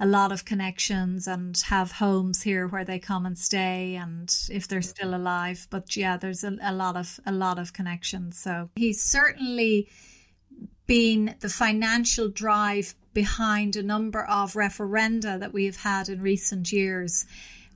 a 0.00 0.06
lot 0.06 0.32
of 0.32 0.46
connections 0.46 1.28
and 1.28 1.56
have 1.66 1.92
homes 1.92 2.42
here 2.42 2.66
where 2.66 2.86
they 2.86 2.98
come 2.98 3.26
and 3.26 3.38
stay 3.38 3.96
and 3.96 4.34
if 4.50 4.66
they're 4.66 4.80
still 4.80 5.14
alive. 5.14 5.66
But 5.68 5.94
yeah 5.94 6.16
there's 6.16 6.42
a, 6.42 6.56
a 6.62 6.72
lot 6.72 6.96
of 6.96 7.20
a 7.26 7.32
lot 7.32 7.58
of 7.58 7.74
connections. 7.74 8.38
So 8.38 8.70
he's 8.74 9.02
certainly 9.02 9.88
been 10.86 11.36
the 11.40 11.50
financial 11.50 12.28
drive 12.28 12.94
behind 13.12 13.76
a 13.76 13.82
number 13.82 14.24
of 14.24 14.54
referenda 14.54 15.38
that 15.38 15.52
we 15.52 15.66
have 15.66 15.76
had 15.76 16.08
in 16.08 16.22
recent 16.22 16.72
years 16.72 17.26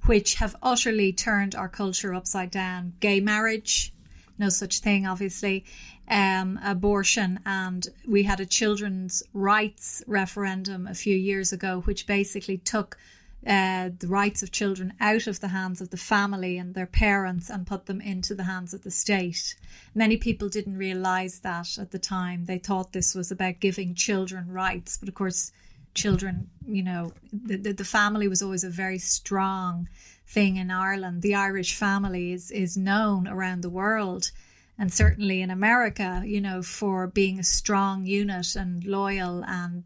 which 0.07 0.35
have 0.35 0.55
utterly 0.63 1.13
turned 1.13 1.55
our 1.55 1.69
culture 1.69 2.13
upside 2.15 2.51
down. 2.51 2.95
Gay 3.01 3.21
marriage 3.21 3.93
no 4.39 4.49
such 4.49 4.81
thing 4.81 5.07
obviously 5.07 5.65
um, 6.09 6.59
abortion, 6.63 7.41
and 7.47 7.89
we 8.07 8.25
had 8.25 8.41
a 8.41 8.47
children's 8.47 9.23
rights 9.33 10.03
referendum 10.07 10.87
a 10.87 10.95
few 10.95 11.17
years 11.17 11.53
ago, 11.53 11.81
which 11.83 12.07
basically 12.07 12.59
took 12.59 12.99
uh, 13.47 13.91
the 13.99 14.09
rights 14.09 14.43
of 14.43 14.51
children 14.51 14.95
out 15.01 15.27
of 15.27 15.41
the 15.41 15.49
hands 15.49 15.81
of 15.81 15.91
the 15.91 15.97
family 15.97 16.57
and 16.57 16.75
their 16.75 16.87
parents 16.87 17.51
and 17.51 17.67
put 17.67 17.87
them 17.87 18.01
into 18.01 18.35
the 18.35 18.45
hands 18.45 18.73
of 18.73 18.83
the 18.83 18.91
state. 18.91 19.55
Many 19.95 20.17
people 20.17 20.49
didn't 20.49 20.79
realize 20.79 21.41
that 21.41 21.79
at 21.79 21.91
the 21.91 21.99
time. 21.99 22.47
They 22.47 22.59
thought 22.59 22.93
this 22.93 23.15
was 23.15 23.31
about 23.31 23.61
giving 23.61 23.95
children 23.95 24.51
rights, 24.51 24.97
but 24.97 25.09
of 25.09 25.15
course, 25.15 25.53
children, 25.95 26.49
you 26.67 26.83
know, 26.83 27.13
the, 27.33 27.57
the, 27.57 27.73
the 27.73 27.85
family 27.85 28.29
was 28.29 28.43
always 28.43 28.65
a 28.65 28.71
very 28.71 28.99
strong 28.99 29.89
thing 30.27 30.57
in 30.57 30.71
Ireland. 30.71 31.23
The 31.23 31.35
Irish 31.35 31.75
family 31.75 32.33
is 32.33 32.51
is 32.51 32.77
known 32.77 33.29
around 33.29 33.63
the 33.63 33.71
world 33.71 34.31
and 34.79 34.93
certainly 34.93 35.41
in 35.41 35.51
America, 35.51 36.23
you 36.25 36.41
know, 36.41 36.63
for 36.63 37.07
being 37.07 37.39
a 37.39 37.45
strong 37.45 38.07
unit 38.07 38.57
and 38.57 38.85
loyal 38.85 39.45
and 39.47 39.85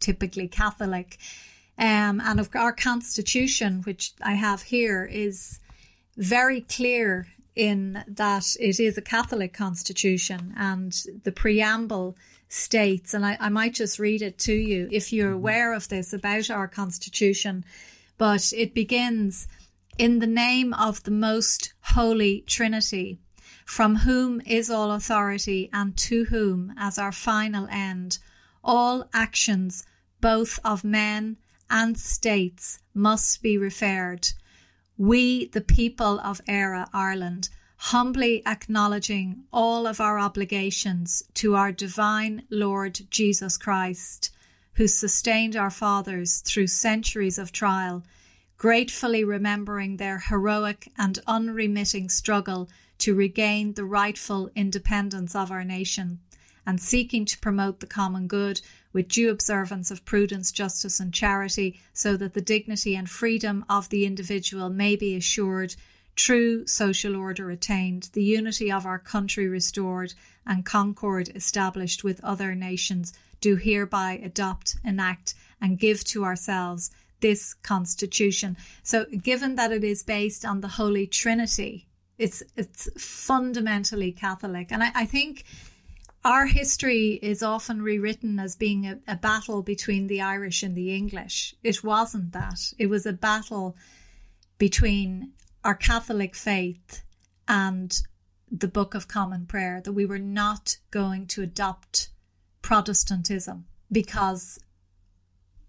typically 0.00 0.48
Catholic. 0.48 1.18
Um, 1.78 2.20
and 2.20 2.40
of 2.40 2.48
our 2.54 2.72
constitution, 2.72 3.82
which 3.82 4.12
I 4.22 4.34
have 4.34 4.62
here, 4.62 5.04
is 5.04 5.60
very 6.16 6.62
clear 6.62 7.28
in 7.54 8.04
that 8.06 8.56
it 8.60 8.78
is 8.78 8.96
a 8.96 9.02
Catholic 9.02 9.52
constitution 9.52 10.54
and 10.56 10.92
the 11.24 11.32
preamble 11.32 12.16
states, 12.48 13.14
and 13.14 13.26
I, 13.26 13.36
I 13.40 13.48
might 13.48 13.74
just 13.74 13.98
read 13.98 14.22
it 14.22 14.38
to 14.40 14.52
you 14.52 14.88
if 14.90 15.12
you're 15.12 15.28
mm-hmm. 15.28 15.36
aware 15.36 15.72
of 15.74 15.88
this 15.88 16.12
about 16.12 16.50
our 16.50 16.68
constitution, 16.68 17.64
but 18.16 18.52
it 18.56 18.74
begins 18.74 19.48
in 19.98 20.20
the 20.20 20.26
name 20.26 20.72
of 20.74 21.02
the 21.02 21.10
most 21.10 21.74
holy 21.80 22.42
Trinity 22.46 23.18
from 23.68 23.96
whom 23.96 24.40
is 24.46 24.70
all 24.70 24.92
authority, 24.92 25.68
and 25.74 25.94
to 25.94 26.24
whom, 26.24 26.72
as 26.78 26.96
our 26.98 27.12
final 27.12 27.68
end, 27.70 28.18
all 28.64 29.06
actions, 29.12 29.84
both 30.22 30.58
of 30.64 30.82
men 30.82 31.36
and 31.68 31.98
states, 31.98 32.78
must 32.94 33.42
be 33.42 33.58
referred. 33.58 34.26
We, 34.96 35.48
the 35.48 35.60
people 35.60 36.18
of 36.20 36.40
Éire, 36.46 36.88
Ireland, 36.94 37.50
humbly 37.76 38.42
acknowledging 38.46 39.44
all 39.52 39.86
of 39.86 40.00
our 40.00 40.18
obligations 40.18 41.22
to 41.34 41.54
our 41.54 41.70
divine 41.70 42.44
Lord 42.48 42.98
Jesus 43.10 43.58
Christ, 43.58 44.30
who 44.72 44.88
sustained 44.88 45.56
our 45.56 45.70
fathers 45.70 46.38
through 46.38 46.68
centuries 46.68 47.38
of 47.38 47.52
trial, 47.52 48.02
gratefully 48.56 49.24
remembering 49.24 49.98
their 49.98 50.20
heroic 50.20 50.90
and 50.96 51.18
unremitting 51.26 52.08
struggle 52.08 52.70
to 52.98 53.14
regain 53.14 53.74
the 53.74 53.84
rightful 53.84 54.50
independence 54.54 55.34
of 55.34 55.50
our 55.50 55.64
nation, 55.64 56.18
and 56.66 56.80
seeking 56.80 57.24
to 57.24 57.38
promote 57.38 57.80
the 57.80 57.86
common 57.86 58.26
good 58.26 58.60
with 58.92 59.08
due 59.08 59.30
observance 59.30 59.90
of 59.90 60.04
prudence, 60.04 60.50
justice, 60.50 61.00
and 61.00 61.14
charity, 61.14 61.80
so 61.92 62.16
that 62.16 62.34
the 62.34 62.40
dignity 62.40 62.94
and 62.96 63.08
freedom 63.08 63.64
of 63.68 63.88
the 63.88 64.04
individual 64.04 64.68
may 64.68 64.96
be 64.96 65.14
assured 65.14 65.74
true 66.18 66.66
social 66.66 67.14
order 67.14 67.48
attained, 67.48 68.10
the 68.12 68.24
unity 68.24 68.72
of 68.72 68.84
our 68.84 68.98
country 68.98 69.46
restored, 69.46 70.14
and 70.44 70.64
concord 70.64 71.30
established 71.34 72.02
with 72.02 72.22
other 72.24 72.54
nations, 72.56 73.12
do 73.40 73.54
hereby 73.54 74.18
adopt, 74.22 74.76
enact, 74.84 75.34
and 75.60 75.78
give 75.78 76.02
to 76.02 76.24
ourselves 76.24 76.90
this 77.20 77.54
constitution. 77.54 78.56
So, 78.82 79.04
given 79.04 79.54
that 79.54 79.70
it 79.70 79.84
is 79.84 80.02
based 80.02 80.44
on 80.44 80.60
the 80.60 80.68
Holy 80.68 81.06
Trinity, 81.06 81.86
it's 82.18 82.42
it's 82.56 82.88
fundamentally 83.00 84.12
Catholic, 84.12 84.72
and 84.72 84.82
I, 84.82 84.90
I 84.94 85.04
think 85.06 85.44
our 86.24 86.46
history 86.46 87.18
is 87.22 87.42
often 87.42 87.80
rewritten 87.80 88.38
as 88.38 88.56
being 88.56 88.86
a, 88.86 88.98
a 89.06 89.16
battle 89.16 89.62
between 89.62 90.08
the 90.08 90.20
Irish 90.20 90.62
and 90.62 90.74
the 90.74 90.94
English. 90.94 91.54
It 91.62 91.84
wasn't 91.84 92.32
that. 92.32 92.72
It 92.76 92.86
was 92.86 93.06
a 93.06 93.12
battle 93.12 93.76
between 94.58 95.32
our 95.64 95.74
Catholic 95.74 96.34
faith 96.34 97.02
and 97.46 97.96
the 98.50 98.68
Book 98.68 98.94
of 98.94 99.08
Common 99.08 99.46
Prayer 99.46 99.80
that 99.80 99.92
we 99.92 100.06
were 100.06 100.18
not 100.18 100.78
going 100.90 101.26
to 101.28 101.42
adopt 101.42 102.10
Protestantism 102.62 103.66
because 103.90 104.58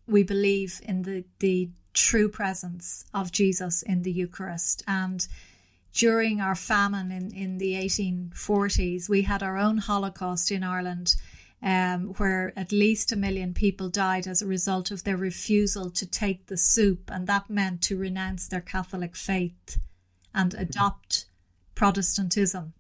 we 0.07 0.23
believe 0.23 0.81
in 0.83 1.03
the, 1.03 1.23
the 1.39 1.69
true 1.93 2.29
presence 2.29 3.05
of 3.13 3.31
Jesus 3.31 3.81
in 3.83 4.01
the 4.01 4.11
Eucharist. 4.11 4.83
And 4.87 5.27
during 5.99 6.39
our 6.39 6.55
famine 6.55 7.11
in, 7.11 7.29
in 7.33 7.57
the 7.57 7.73
1840s, 7.73 9.09
we 9.09 9.23
had 9.23 9.43
our 9.43 9.57
own 9.57 9.77
Holocaust 9.77 10.49
in 10.49 10.63
Ireland. 10.63 11.15
Um, 11.61 12.13
where 12.13 12.53
at 12.55 12.71
least 12.71 13.11
a 13.11 13.17
million 13.17 13.53
people 13.53 13.89
died 13.89 14.27
as 14.27 14.41
a 14.41 14.47
result 14.47 14.91
of 14.91 15.03
their 15.03 15.17
refusal 15.17 15.89
to 15.89 16.05
take 16.05 16.45
the 16.45 16.55
soup, 16.55 17.11
and 17.11 17.27
that 17.27 17.49
meant 17.49 17.81
to 17.81 17.97
renounce 17.97 18.47
their 18.47 18.61
Catholic 18.61 19.17
faith 19.17 19.77
and 20.33 20.53
adopt 20.53 21.25
Protestantism 21.75 22.71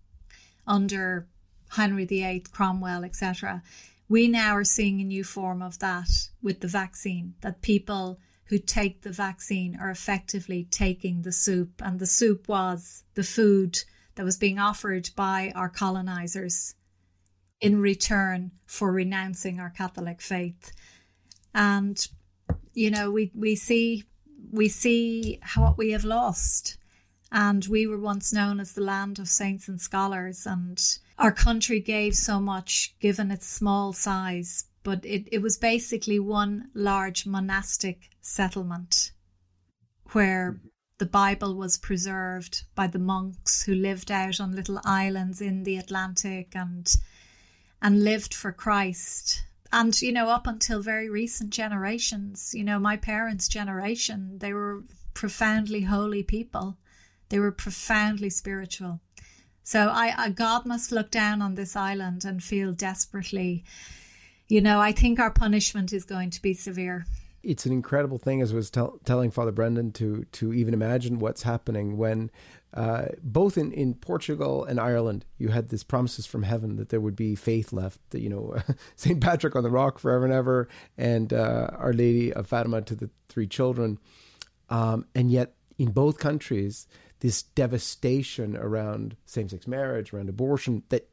under 0.65 1.27
Henry 1.71 2.05
VIII, 2.05 2.45
Cromwell, 2.53 3.03
etc. 3.03 3.63
We 4.07 4.29
now 4.29 4.55
are 4.55 4.63
seeing 4.63 5.01
a 5.01 5.03
new 5.03 5.25
form 5.25 5.61
of 5.61 5.79
that 5.79 6.29
with 6.41 6.61
the 6.61 6.69
vaccine, 6.69 7.33
that 7.41 7.61
people 7.61 8.17
who 8.49 8.57
take 8.57 9.01
the 9.01 9.11
vaccine 9.11 9.77
are 9.79 9.89
effectively 9.89 10.67
taking 10.69 11.21
the 11.21 11.31
soup. 11.31 11.81
And 11.83 11.99
the 11.99 12.07
soup 12.07 12.47
was 12.47 13.03
the 13.13 13.23
food 13.23 13.79
that 14.15 14.25
was 14.25 14.37
being 14.37 14.59
offered 14.59 15.09
by 15.15 15.51
our 15.55 15.69
colonizers 15.69 16.75
in 17.61 17.79
return 17.79 18.51
for 18.65 18.91
renouncing 18.91 19.59
our 19.59 19.69
Catholic 19.69 20.21
faith. 20.21 20.71
And, 21.53 22.05
you 22.73 22.91
know, 22.91 23.11
we, 23.11 23.31
we 23.33 23.55
see 23.55 24.03
we 24.51 24.67
see 24.67 25.39
what 25.55 25.77
we 25.77 25.91
have 25.91 26.03
lost. 26.03 26.77
And 27.31 27.65
we 27.67 27.85
were 27.85 27.99
once 27.99 28.33
known 28.33 28.59
as 28.59 28.73
the 28.73 28.81
land 28.81 29.19
of 29.19 29.27
saints 29.27 29.67
and 29.67 29.79
scholars, 29.79 30.47
and 30.47 30.81
our 31.19 31.31
country 31.31 31.79
gave 31.79 32.15
so 32.15 32.39
much 32.39 32.95
given 32.99 33.29
its 33.29 33.45
small 33.45 33.93
size, 33.93 34.65
but 34.81 35.05
it, 35.05 35.27
it 35.31 35.39
was 35.39 35.55
basically 35.57 36.17
one 36.17 36.69
large 36.73 37.27
monastic 37.27 38.09
settlement 38.29 39.11
where 40.11 40.53
mm-hmm. 40.53 40.67
the 40.97 41.05
Bible 41.05 41.55
was 41.55 41.77
preserved 41.77 42.63
by 42.75 42.87
the 42.87 42.99
monks 42.99 43.63
who 43.63 43.73
lived 43.73 44.11
out 44.11 44.39
on 44.39 44.55
little 44.55 44.79
islands 44.83 45.41
in 45.41 45.63
the 45.63 45.77
Atlantic 45.77 46.55
and 46.55 46.95
and 47.81 48.03
lived 48.03 48.33
for 48.33 48.51
Christ. 48.51 49.43
And 49.71 49.99
you 50.01 50.11
know, 50.11 50.29
up 50.29 50.47
until 50.47 50.81
very 50.81 51.09
recent 51.09 51.51
generations, 51.51 52.53
you 52.53 52.63
know, 52.63 52.79
my 52.79 52.97
parents' 52.97 53.47
generation, 53.47 54.39
they 54.39 54.53
were 54.53 54.83
profoundly 55.13 55.81
holy 55.81 56.23
people. 56.23 56.77
They 57.29 57.39
were 57.39 57.51
profoundly 57.51 58.29
spiritual. 58.29 58.99
So 59.63 59.89
I, 59.89 60.13
I, 60.17 60.29
God 60.29 60.65
must 60.65 60.91
look 60.91 61.11
down 61.11 61.43
on 61.43 61.53
this 61.53 61.75
island 61.75 62.25
and 62.25 62.43
feel 62.43 62.71
desperately, 62.71 63.63
you 64.47 64.61
know, 64.61 64.79
I 64.81 64.91
think 64.91 65.19
our 65.19 65.29
punishment 65.29 65.93
is 65.93 66.05
going 66.05 66.31
to 66.31 66.41
be 66.41 66.55
severe. 66.55 67.05
It's 67.41 67.65
an 67.65 67.71
incredible 67.71 68.17
thing, 68.17 68.41
as 68.41 68.51
I 68.51 68.55
was 68.55 68.69
tell, 68.69 68.99
telling 69.05 69.31
Father 69.31 69.51
Brendan, 69.51 69.91
to 69.93 70.25
to 70.33 70.53
even 70.53 70.73
imagine 70.73 71.19
what's 71.19 71.43
happening 71.43 71.97
when 71.97 72.31
uh, 72.73 73.05
both 73.23 73.57
in, 73.57 73.71
in 73.71 73.95
Portugal 73.95 74.63
and 74.63 74.79
Ireland, 74.79 75.25
you 75.37 75.47
had 75.47 75.69
these 75.69 75.83
promises 75.83 76.27
from 76.27 76.43
heaven 76.43 76.75
that 76.75 76.89
there 76.89 77.01
would 77.01 77.15
be 77.15 77.35
faith 77.35 77.73
left, 77.73 77.99
that, 78.11 78.21
you 78.21 78.29
know, 78.29 78.57
St. 78.95 79.19
Patrick 79.19 79.55
on 79.55 79.63
the 79.63 79.71
rock 79.71 79.97
forever 79.97 80.25
and 80.25 80.33
ever, 80.33 80.67
and 80.97 81.33
uh, 81.33 81.69
Our 81.73 81.93
Lady 81.93 82.31
of 82.31 82.47
Fatima 82.47 82.81
to 82.83 82.95
the 82.95 83.09
three 83.27 83.47
children. 83.47 83.97
Um, 84.69 85.05
and 85.15 85.31
yet, 85.31 85.53
in 85.79 85.91
both 85.91 86.19
countries, 86.19 86.87
this 87.21 87.41
devastation 87.41 88.55
around 88.55 89.15
same 89.25 89.49
sex 89.49 89.65
marriage, 89.67 90.13
around 90.13 90.29
abortion, 90.29 90.83
that 90.89 91.09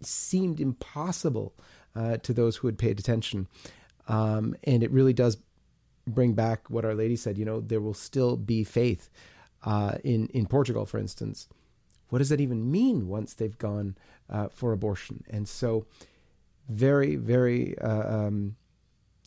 seemed 0.00 0.60
impossible 0.60 1.54
uh, 1.94 2.16
to 2.18 2.32
those 2.32 2.56
who 2.56 2.68
had 2.68 2.78
paid 2.78 2.98
attention. 2.98 3.48
Um, 4.08 4.56
and 4.64 4.82
it 4.82 4.90
really 4.90 5.12
does 5.12 5.36
bring 6.06 6.32
back 6.34 6.70
what 6.70 6.84
Our 6.84 6.94
Lady 6.94 7.16
said 7.16 7.38
you 7.38 7.44
know, 7.44 7.60
there 7.60 7.80
will 7.80 7.94
still 7.94 8.36
be 8.36 8.64
faith. 8.64 9.10
Uh, 9.64 9.96
in, 10.04 10.28
in 10.28 10.46
Portugal, 10.46 10.86
for 10.86 10.98
instance, 10.98 11.48
what 12.08 12.18
does 12.18 12.28
that 12.28 12.40
even 12.40 12.70
mean 12.70 13.08
once 13.08 13.34
they've 13.34 13.58
gone 13.58 13.96
uh, 14.30 14.48
for 14.48 14.72
abortion? 14.72 15.24
And 15.28 15.48
so, 15.48 15.86
very, 16.68 17.16
very, 17.16 17.76
uh, 17.78 18.26
um, 18.26 18.56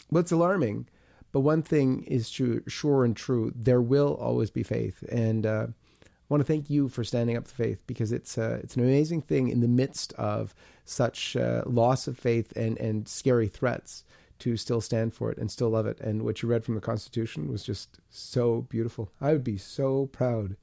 well, 0.09 0.21
it's 0.21 0.31
alarming. 0.31 0.87
But 1.31 1.41
one 1.41 1.61
thing 1.61 2.03
is 2.03 2.29
true, 2.29 2.63
sure 2.67 3.03
and 3.05 3.15
true: 3.15 3.51
there 3.55 3.81
will 3.81 4.15
always 4.15 4.49
be 4.49 4.63
faith, 4.63 5.03
and 5.11 5.45
uh, 5.45 5.67
I 5.69 6.07
want 6.27 6.41
to 6.41 6.45
thank 6.45 6.69
you 6.69 6.89
for 6.89 7.03
standing 7.03 7.37
up 7.37 7.47
to 7.47 7.53
faith 7.53 7.83
because 7.85 8.11
it's 8.11 8.37
uh, 8.37 8.59
it's 8.63 8.75
an 8.75 8.83
amazing 8.83 9.21
thing 9.21 9.49
in 9.49 9.61
the 9.61 9.67
midst 9.67 10.13
of 10.13 10.55
such 10.85 11.35
uh, 11.35 11.63
loss 11.65 12.07
of 12.07 12.17
faith 12.17 12.51
and 12.55 12.79
and 12.79 13.07
scary 13.07 13.47
threats 13.47 14.03
to 14.39 14.57
still 14.57 14.81
stand 14.81 15.13
for 15.13 15.31
it 15.31 15.37
and 15.37 15.51
still 15.51 15.69
love 15.69 15.85
it. 15.85 15.99
And 15.99 16.23
what 16.23 16.41
you 16.41 16.49
read 16.49 16.65
from 16.65 16.75
the 16.75 16.81
Constitution 16.81 17.49
was 17.49 17.63
just 17.63 17.99
so 18.09 18.61
beautiful. 18.61 19.11
I 19.21 19.33
would 19.33 19.43
be 19.43 19.57
so 19.57 20.07
proud 20.07 20.55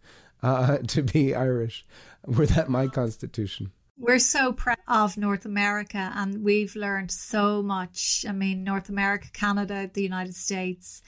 uh, 0.42 0.78
to 0.88 1.02
be 1.02 1.34
Irish 1.34 1.86
were 2.26 2.46
that 2.46 2.68
my 2.68 2.86
Constitution. 2.86 3.72
We're 3.98 4.18
so 4.18 4.52
proud 4.52 4.78
of 4.86 5.16
North 5.16 5.46
America 5.46 6.12
and 6.14 6.44
we've 6.44 6.76
learned 6.76 7.10
so 7.10 7.62
much. 7.62 8.26
I 8.28 8.32
mean, 8.32 8.62
North 8.62 8.90
America, 8.90 9.28
Canada, 9.32 9.90
the 9.92 10.02
United 10.02 10.34
States 10.34 11.02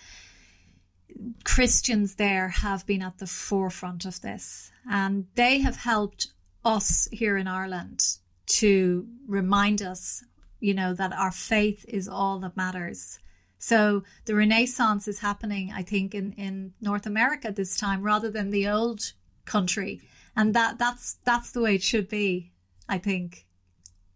Christians 1.44 2.16
there 2.16 2.48
have 2.48 2.87
been 2.87 3.02
at 3.02 3.18
the 3.18 3.26
forefront 3.26 4.04
of 4.04 4.20
this, 4.20 4.70
and 4.90 5.26
they 5.35 5.59
have 5.61 5.76
helped 5.76 6.28
us 6.64 7.09
here 7.11 7.37
in 7.37 7.46
Ireland 7.46 8.04
to 8.46 9.07
remind 9.26 9.83
us, 9.83 10.24
you 10.61 10.75
know, 10.75 10.94
that 10.94 11.12
our 11.12 11.33
faith 11.33 11.85
is 11.88 12.09
all 12.09 12.38
that 12.40 12.57
matters. 12.57 13.18
So 13.59 14.05
the 14.25 14.35
Renaissance 14.35 15.09
is 15.09 15.18
happening, 15.18 15.73
I 15.75 15.83
think, 15.83 16.14
in, 16.14 16.33
in 16.33 16.73
North 16.81 17.07
America 17.07 17.53
this 17.53 17.77
time 17.77 18.03
rather 18.03 18.31
than 18.31 18.51
the 18.51 18.68
old 18.68 19.12
country. 19.44 20.01
And 20.37 20.55
that 20.55 20.79
that's 20.79 21.16
that's 21.25 21.51
the 21.51 21.61
way 21.61 21.75
it 21.75 21.83
should 21.83 22.09
be, 22.09 22.53
I 22.88 22.99
think. 22.99 23.47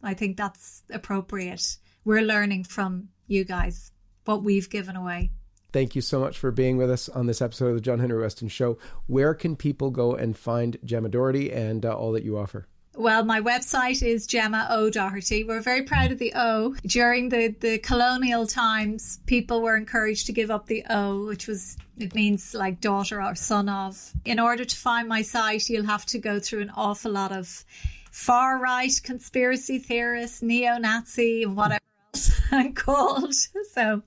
I 0.02 0.14
think 0.14 0.36
that's 0.36 0.84
appropriate. 0.90 1.78
We're 2.04 2.22
learning 2.22 2.64
from 2.64 3.08
you 3.26 3.44
guys 3.44 3.92
what 4.24 4.44
we've 4.44 4.70
given 4.70 4.96
away. 4.96 5.30
Thank 5.72 5.96
you 5.96 6.02
so 6.02 6.20
much 6.20 6.38
for 6.38 6.50
being 6.50 6.76
with 6.76 6.90
us 6.90 7.08
on 7.08 7.26
this 7.26 7.40
episode 7.40 7.68
of 7.68 7.74
the 7.76 7.80
John 7.80 7.98
Henry 7.98 8.22
Westen 8.22 8.50
Show. 8.50 8.78
Where 9.06 9.34
can 9.34 9.56
people 9.56 9.90
go 9.90 10.14
and 10.14 10.36
find 10.36 10.76
Gemma 10.84 11.08
Doherty 11.08 11.50
and 11.50 11.86
uh, 11.86 11.94
all 11.94 12.12
that 12.12 12.24
you 12.24 12.36
offer? 12.36 12.66
Well, 12.94 13.24
my 13.24 13.40
website 13.40 14.02
is 14.02 14.26
Gemma 14.26 14.66
O. 14.68 14.90
Doherty. 14.90 15.44
We're 15.44 15.62
very 15.62 15.82
proud 15.82 16.12
of 16.12 16.18
the 16.18 16.32
O. 16.34 16.74
During 16.84 17.30
the, 17.30 17.48
the 17.48 17.78
colonial 17.78 18.46
times, 18.46 19.20
people 19.26 19.62
were 19.62 19.76
encouraged 19.76 20.26
to 20.26 20.32
give 20.32 20.50
up 20.50 20.66
the 20.66 20.84
O, 20.90 21.26
which 21.26 21.46
was, 21.46 21.78
it 21.98 22.14
means 22.14 22.54
like 22.54 22.80
daughter 22.82 23.22
or 23.22 23.34
son 23.34 23.68
of. 23.68 24.12
In 24.26 24.38
order 24.38 24.64
to 24.64 24.76
find 24.76 25.08
my 25.08 25.22
site, 25.22 25.70
you'll 25.70 25.86
have 25.86 26.04
to 26.06 26.18
go 26.18 26.38
through 26.38 26.60
an 26.60 26.70
awful 26.76 27.12
lot 27.12 27.32
of 27.32 27.64
far 28.10 28.58
right 28.58 29.00
conspiracy 29.02 29.78
theorists, 29.78 30.42
neo 30.42 30.76
Nazi, 30.76 31.44
and 31.44 31.56
whatever 31.56 31.80
else. 32.14 32.40
I'm 32.52 32.74
called. 32.74 33.34
So 33.72 34.02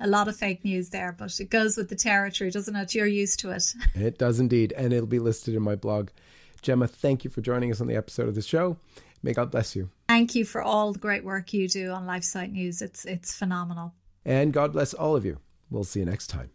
a 0.00 0.06
lot 0.06 0.26
of 0.26 0.36
fake 0.36 0.64
news 0.64 0.88
there, 0.88 1.14
but 1.16 1.38
it 1.38 1.50
goes 1.50 1.76
with 1.76 1.90
the 1.90 1.94
territory, 1.94 2.50
doesn't 2.50 2.74
it? 2.74 2.94
You're 2.94 3.06
used 3.06 3.40
to 3.40 3.50
it. 3.50 3.74
It 3.94 4.16
does 4.16 4.40
indeed. 4.40 4.72
And 4.74 4.90
it'll 4.90 5.06
be 5.06 5.18
listed 5.18 5.54
in 5.54 5.60
my 5.60 5.76
blog. 5.76 6.08
Gemma, 6.62 6.86
thank 6.86 7.24
you 7.24 7.30
for 7.30 7.40
joining 7.40 7.72
us 7.72 7.80
on 7.80 7.88
the 7.88 7.96
episode 7.96 8.28
of 8.28 8.36
the 8.36 8.42
show. 8.42 8.76
May 9.22 9.32
God 9.32 9.50
bless 9.50 9.74
you. 9.76 9.90
Thank 10.08 10.34
you 10.36 10.44
for 10.44 10.62
all 10.62 10.92
the 10.92 10.98
great 10.98 11.24
work 11.24 11.52
you 11.52 11.68
do 11.68 11.90
on 11.90 12.06
LifeSite 12.06 12.52
News. 12.52 12.80
It's 12.80 13.04
it's 13.04 13.34
phenomenal. 13.34 13.94
And 14.24 14.52
God 14.52 14.72
bless 14.72 14.94
all 14.94 15.16
of 15.16 15.24
you. 15.24 15.38
We'll 15.70 15.84
see 15.84 16.00
you 16.00 16.06
next 16.06 16.28
time. 16.28 16.50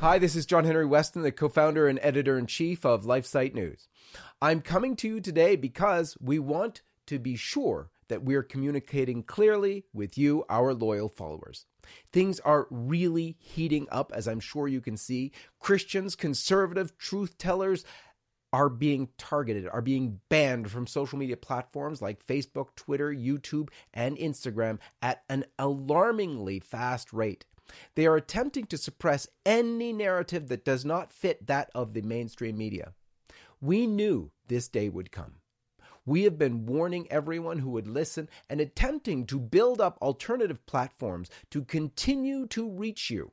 Hi, 0.00 0.18
this 0.18 0.36
is 0.36 0.46
John 0.46 0.64
Henry 0.64 0.86
Westen, 0.86 1.22
the 1.22 1.32
co 1.32 1.48
founder 1.48 1.86
and 1.86 1.98
editor 2.02 2.38
in 2.38 2.46
chief 2.46 2.84
of 2.84 3.04
LifeSite 3.04 3.54
News. 3.54 3.88
I'm 4.40 4.62
coming 4.62 4.96
to 4.96 5.08
you 5.08 5.20
today 5.20 5.56
because 5.56 6.16
we 6.20 6.38
want 6.38 6.82
to 7.06 7.18
be 7.18 7.36
sure 7.36 7.90
that 8.08 8.22
we're 8.22 8.42
communicating 8.42 9.22
clearly 9.22 9.84
with 9.92 10.16
you, 10.16 10.44
our 10.48 10.72
loyal 10.74 11.08
followers. 11.08 11.66
Things 12.12 12.40
are 12.40 12.66
really 12.70 13.36
heating 13.38 13.86
up, 13.90 14.12
as 14.14 14.26
I'm 14.26 14.40
sure 14.40 14.68
you 14.68 14.80
can 14.80 14.96
see. 14.96 15.32
Christians, 15.60 16.14
conservative 16.14 16.96
truth 16.98 17.38
tellers, 17.38 17.84
are 18.52 18.68
being 18.68 19.08
targeted, 19.18 19.68
are 19.68 19.82
being 19.82 20.20
banned 20.28 20.70
from 20.70 20.86
social 20.86 21.18
media 21.18 21.36
platforms 21.36 22.00
like 22.00 22.26
Facebook, 22.26 22.68
Twitter, 22.76 23.12
YouTube, 23.12 23.68
and 23.92 24.16
Instagram 24.16 24.78
at 25.02 25.22
an 25.28 25.44
alarmingly 25.58 26.60
fast 26.60 27.12
rate. 27.12 27.44
They 27.96 28.06
are 28.06 28.16
attempting 28.16 28.66
to 28.66 28.78
suppress 28.78 29.28
any 29.44 29.92
narrative 29.92 30.48
that 30.48 30.64
does 30.64 30.84
not 30.84 31.12
fit 31.12 31.46
that 31.48 31.70
of 31.74 31.92
the 31.92 32.02
mainstream 32.02 32.56
media. 32.56 32.92
We 33.60 33.86
knew 33.86 34.30
this 34.46 34.68
day 34.68 34.88
would 34.88 35.10
come. 35.10 35.36
We 36.06 36.22
have 36.22 36.38
been 36.38 36.66
warning 36.66 37.08
everyone 37.10 37.58
who 37.58 37.70
would 37.70 37.88
listen 37.88 38.28
and 38.48 38.60
attempting 38.60 39.26
to 39.26 39.40
build 39.40 39.80
up 39.80 39.98
alternative 40.00 40.64
platforms 40.64 41.28
to 41.50 41.64
continue 41.64 42.46
to 42.46 42.70
reach 42.70 43.10
you. 43.10 43.32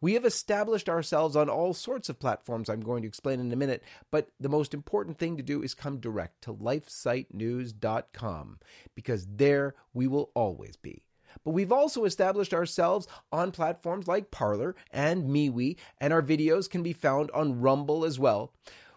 We 0.00 0.14
have 0.14 0.24
established 0.24 0.88
ourselves 0.88 1.36
on 1.36 1.50
all 1.50 1.74
sorts 1.74 2.08
of 2.08 2.18
platforms 2.18 2.68
I'm 2.68 2.80
going 2.80 3.02
to 3.02 3.08
explain 3.08 3.38
in 3.38 3.52
a 3.52 3.56
minute, 3.56 3.84
but 4.10 4.30
the 4.40 4.48
most 4.48 4.72
important 4.72 5.18
thing 5.18 5.36
to 5.36 5.42
do 5.42 5.62
is 5.62 5.74
come 5.74 5.98
direct 5.98 6.42
to 6.42 6.54
lifesitenews.com 6.54 8.58
because 8.94 9.26
there 9.26 9.74
we 9.92 10.06
will 10.06 10.30
always 10.34 10.76
be. 10.76 11.02
But 11.44 11.52
we've 11.52 11.72
also 11.72 12.04
established 12.04 12.54
ourselves 12.54 13.06
on 13.30 13.52
platforms 13.52 14.08
like 14.08 14.30
Parler 14.30 14.74
and 14.90 15.24
MeWe, 15.24 15.76
and 15.98 16.12
our 16.12 16.22
videos 16.22 16.68
can 16.68 16.82
be 16.82 16.92
found 16.92 17.30
on 17.30 17.60
Rumble 17.60 18.04
as 18.04 18.18
well. 18.18 18.52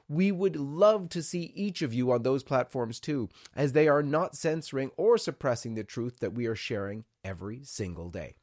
We 0.09 0.31
would 0.31 0.55
love 0.55 1.09
to 1.09 1.23
see 1.23 1.51
each 1.55 1.81
of 1.81 1.93
you 1.93 2.11
on 2.11 2.23
those 2.23 2.43
platforms 2.43 2.99
too, 2.99 3.29
as 3.55 3.71
they 3.71 3.87
are 3.87 4.03
not 4.03 4.35
censoring 4.35 4.91
or 4.97 5.17
suppressing 5.17 5.75
the 5.75 5.83
truth 5.83 6.19
that 6.19 6.33
we 6.33 6.45
are 6.45 6.55
sharing 6.55 7.05
every 7.23 7.61
single 7.63 8.09
day. 8.09 8.35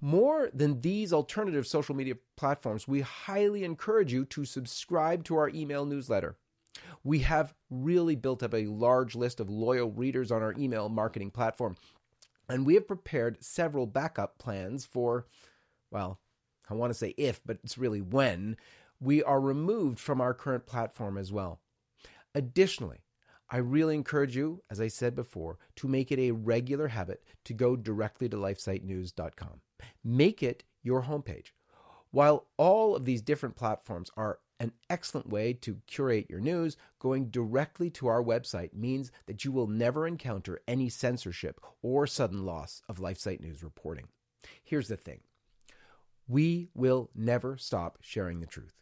More 0.00 0.48
than 0.52 0.80
these 0.80 1.12
alternative 1.12 1.66
social 1.66 1.94
media 1.94 2.14
platforms, 2.36 2.86
we 2.86 3.00
highly 3.00 3.64
encourage 3.64 4.12
you 4.12 4.24
to 4.26 4.44
subscribe 4.44 5.24
to 5.24 5.36
our 5.36 5.48
email 5.48 5.84
newsletter. 5.84 6.36
We 7.02 7.20
have 7.20 7.54
really 7.70 8.14
built 8.14 8.42
up 8.42 8.54
a 8.54 8.66
large 8.66 9.16
list 9.16 9.40
of 9.40 9.50
loyal 9.50 9.90
readers 9.90 10.30
on 10.30 10.42
our 10.42 10.54
email 10.56 10.88
marketing 10.88 11.30
platform, 11.30 11.76
and 12.48 12.64
we 12.64 12.74
have 12.74 12.86
prepared 12.86 13.42
several 13.42 13.86
backup 13.86 14.38
plans 14.38 14.84
for, 14.84 15.26
well, 15.90 16.20
I 16.70 16.74
want 16.74 16.90
to 16.90 16.98
say 16.98 17.14
if, 17.16 17.40
but 17.44 17.58
it's 17.64 17.78
really 17.78 18.00
when, 18.00 18.56
we 19.00 19.22
are 19.22 19.40
removed 19.40 19.98
from 19.98 20.20
our 20.20 20.34
current 20.34 20.66
platform 20.66 21.16
as 21.16 21.32
well. 21.32 21.60
Additionally, 22.34 22.98
I 23.50 23.58
really 23.58 23.94
encourage 23.94 24.36
you, 24.36 24.62
as 24.70 24.80
I 24.80 24.88
said 24.88 25.14
before, 25.14 25.58
to 25.76 25.88
make 25.88 26.12
it 26.12 26.18
a 26.18 26.32
regular 26.32 26.88
habit 26.88 27.24
to 27.44 27.54
go 27.54 27.76
directly 27.76 28.28
to 28.28 28.36
lifesitenews.com. 28.36 29.60
Make 30.04 30.42
it 30.42 30.64
your 30.82 31.04
homepage. 31.04 31.52
While 32.10 32.46
all 32.56 32.94
of 32.94 33.04
these 33.04 33.22
different 33.22 33.56
platforms 33.56 34.10
are 34.16 34.40
an 34.60 34.72
excellent 34.90 35.28
way 35.28 35.52
to 35.52 35.80
curate 35.86 36.26
your 36.28 36.40
news, 36.40 36.76
going 36.98 37.30
directly 37.30 37.90
to 37.90 38.08
our 38.08 38.22
website 38.22 38.74
means 38.74 39.12
that 39.26 39.44
you 39.44 39.52
will 39.52 39.68
never 39.68 40.06
encounter 40.06 40.60
any 40.66 40.88
censorship 40.88 41.60
or 41.80 42.06
sudden 42.06 42.44
loss 42.44 42.82
of 42.88 42.98
LifeSite 42.98 43.40
News 43.40 43.62
reporting. 43.62 44.08
Here's 44.62 44.88
the 44.88 44.96
thing 44.96 45.20
we 46.26 46.68
will 46.74 47.10
never 47.14 47.56
stop 47.56 47.98
sharing 48.02 48.40
the 48.40 48.46
truth. 48.46 48.74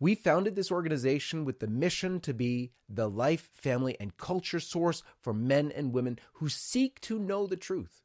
We 0.00 0.14
founded 0.14 0.56
this 0.56 0.70
organization 0.70 1.44
with 1.44 1.60
the 1.60 1.66
mission 1.66 2.20
to 2.20 2.34
be 2.34 2.72
the 2.88 3.08
life, 3.08 3.50
family, 3.52 3.96
and 3.98 4.16
culture 4.16 4.60
source 4.60 5.02
for 5.20 5.32
men 5.32 5.72
and 5.72 5.92
women 5.92 6.18
who 6.34 6.48
seek 6.48 7.00
to 7.02 7.18
know 7.18 7.46
the 7.46 7.56
truth. 7.56 8.02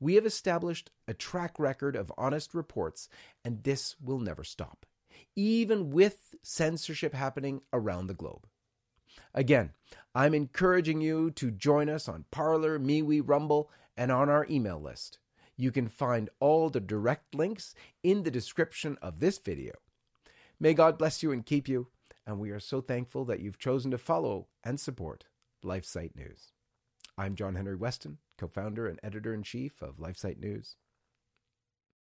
We 0.00 0.14
have 0.14 0.26
established 0.26 0.90
a 1.08 1.14
track 1.14 1.58
record 1.58 1.96
of 1.96 2.12
honest 2.16 2.54
reports, 2.54 3.08
and 3.44 3.62
this 3.64 3.96
will 4.00 4.20
never 4.20 4.44
stop 4.44 4.86
even 5.36 5.90
with 5.90 6.34
censorship 6.42 7.14
happening 7.14 7.62
around 7.72 8.06
the 8.06 8.14
globe. 8.14 8.46
Again, 9.34 9.70
I'm 10.14 10.34
encouraging 10.34 11.00
you 11.00 11.30
to 11.32 11.50
join 11.50 11.88
us 11.88 12.08
on 12.08 12.24
Parler, 12.30 12.78
MeWe, 12.78 13.22
Rumble, 13.24 13.70
and 13.96 14.12
on 14.12 14.28
our 14.28 14.46
email 14.48 14.80
list. 14.80 15.18
You 15.56 15.70
can 15.70 15.88
find 15.88 16.30
all 16.40 16.70
the 16.70 16.80
direct 16.80 17.34
links 17.34 17.74
in 18.02 18.22
the 18.22 18.30
description 18.30 18.98
of 19.02 19.20
this 19.20 19.38
video. 19.38 19.72
May 20.64 20.72
God 20.72 20.96
bless 20.96 21.22
you 21.22 21.30
and 21.30 21.44
keep 21.44 21.68
you, 21.68 21.88
and 22.26 22.40
we 22.40 22.48
are 22.48 22.58
so 22.58 22.80
thankful 22.80 23.26
that 23.26 23.38
you've 23.38 23.58
chosen 23.58 23.90
to 23.90 23.98
follow 23.98 24.48
and 24.64 24.80
support 24.80 25.26
LifeSite 25.62 26.16
News. 26.16 26.52
I'm 27.18 27.34
John 27.34 27.54
Henry 27.54 27.76
Westen, 27.76 28.16
co 28.38 28.46
founder 28.46 28.88
and 28.88 28.98
editor 29.02 29.34
in 29.34 29.42
chief 29.42 29.82
of 29.82 29.98
LifeSite 29.98 30.38
News. 30.38 30.76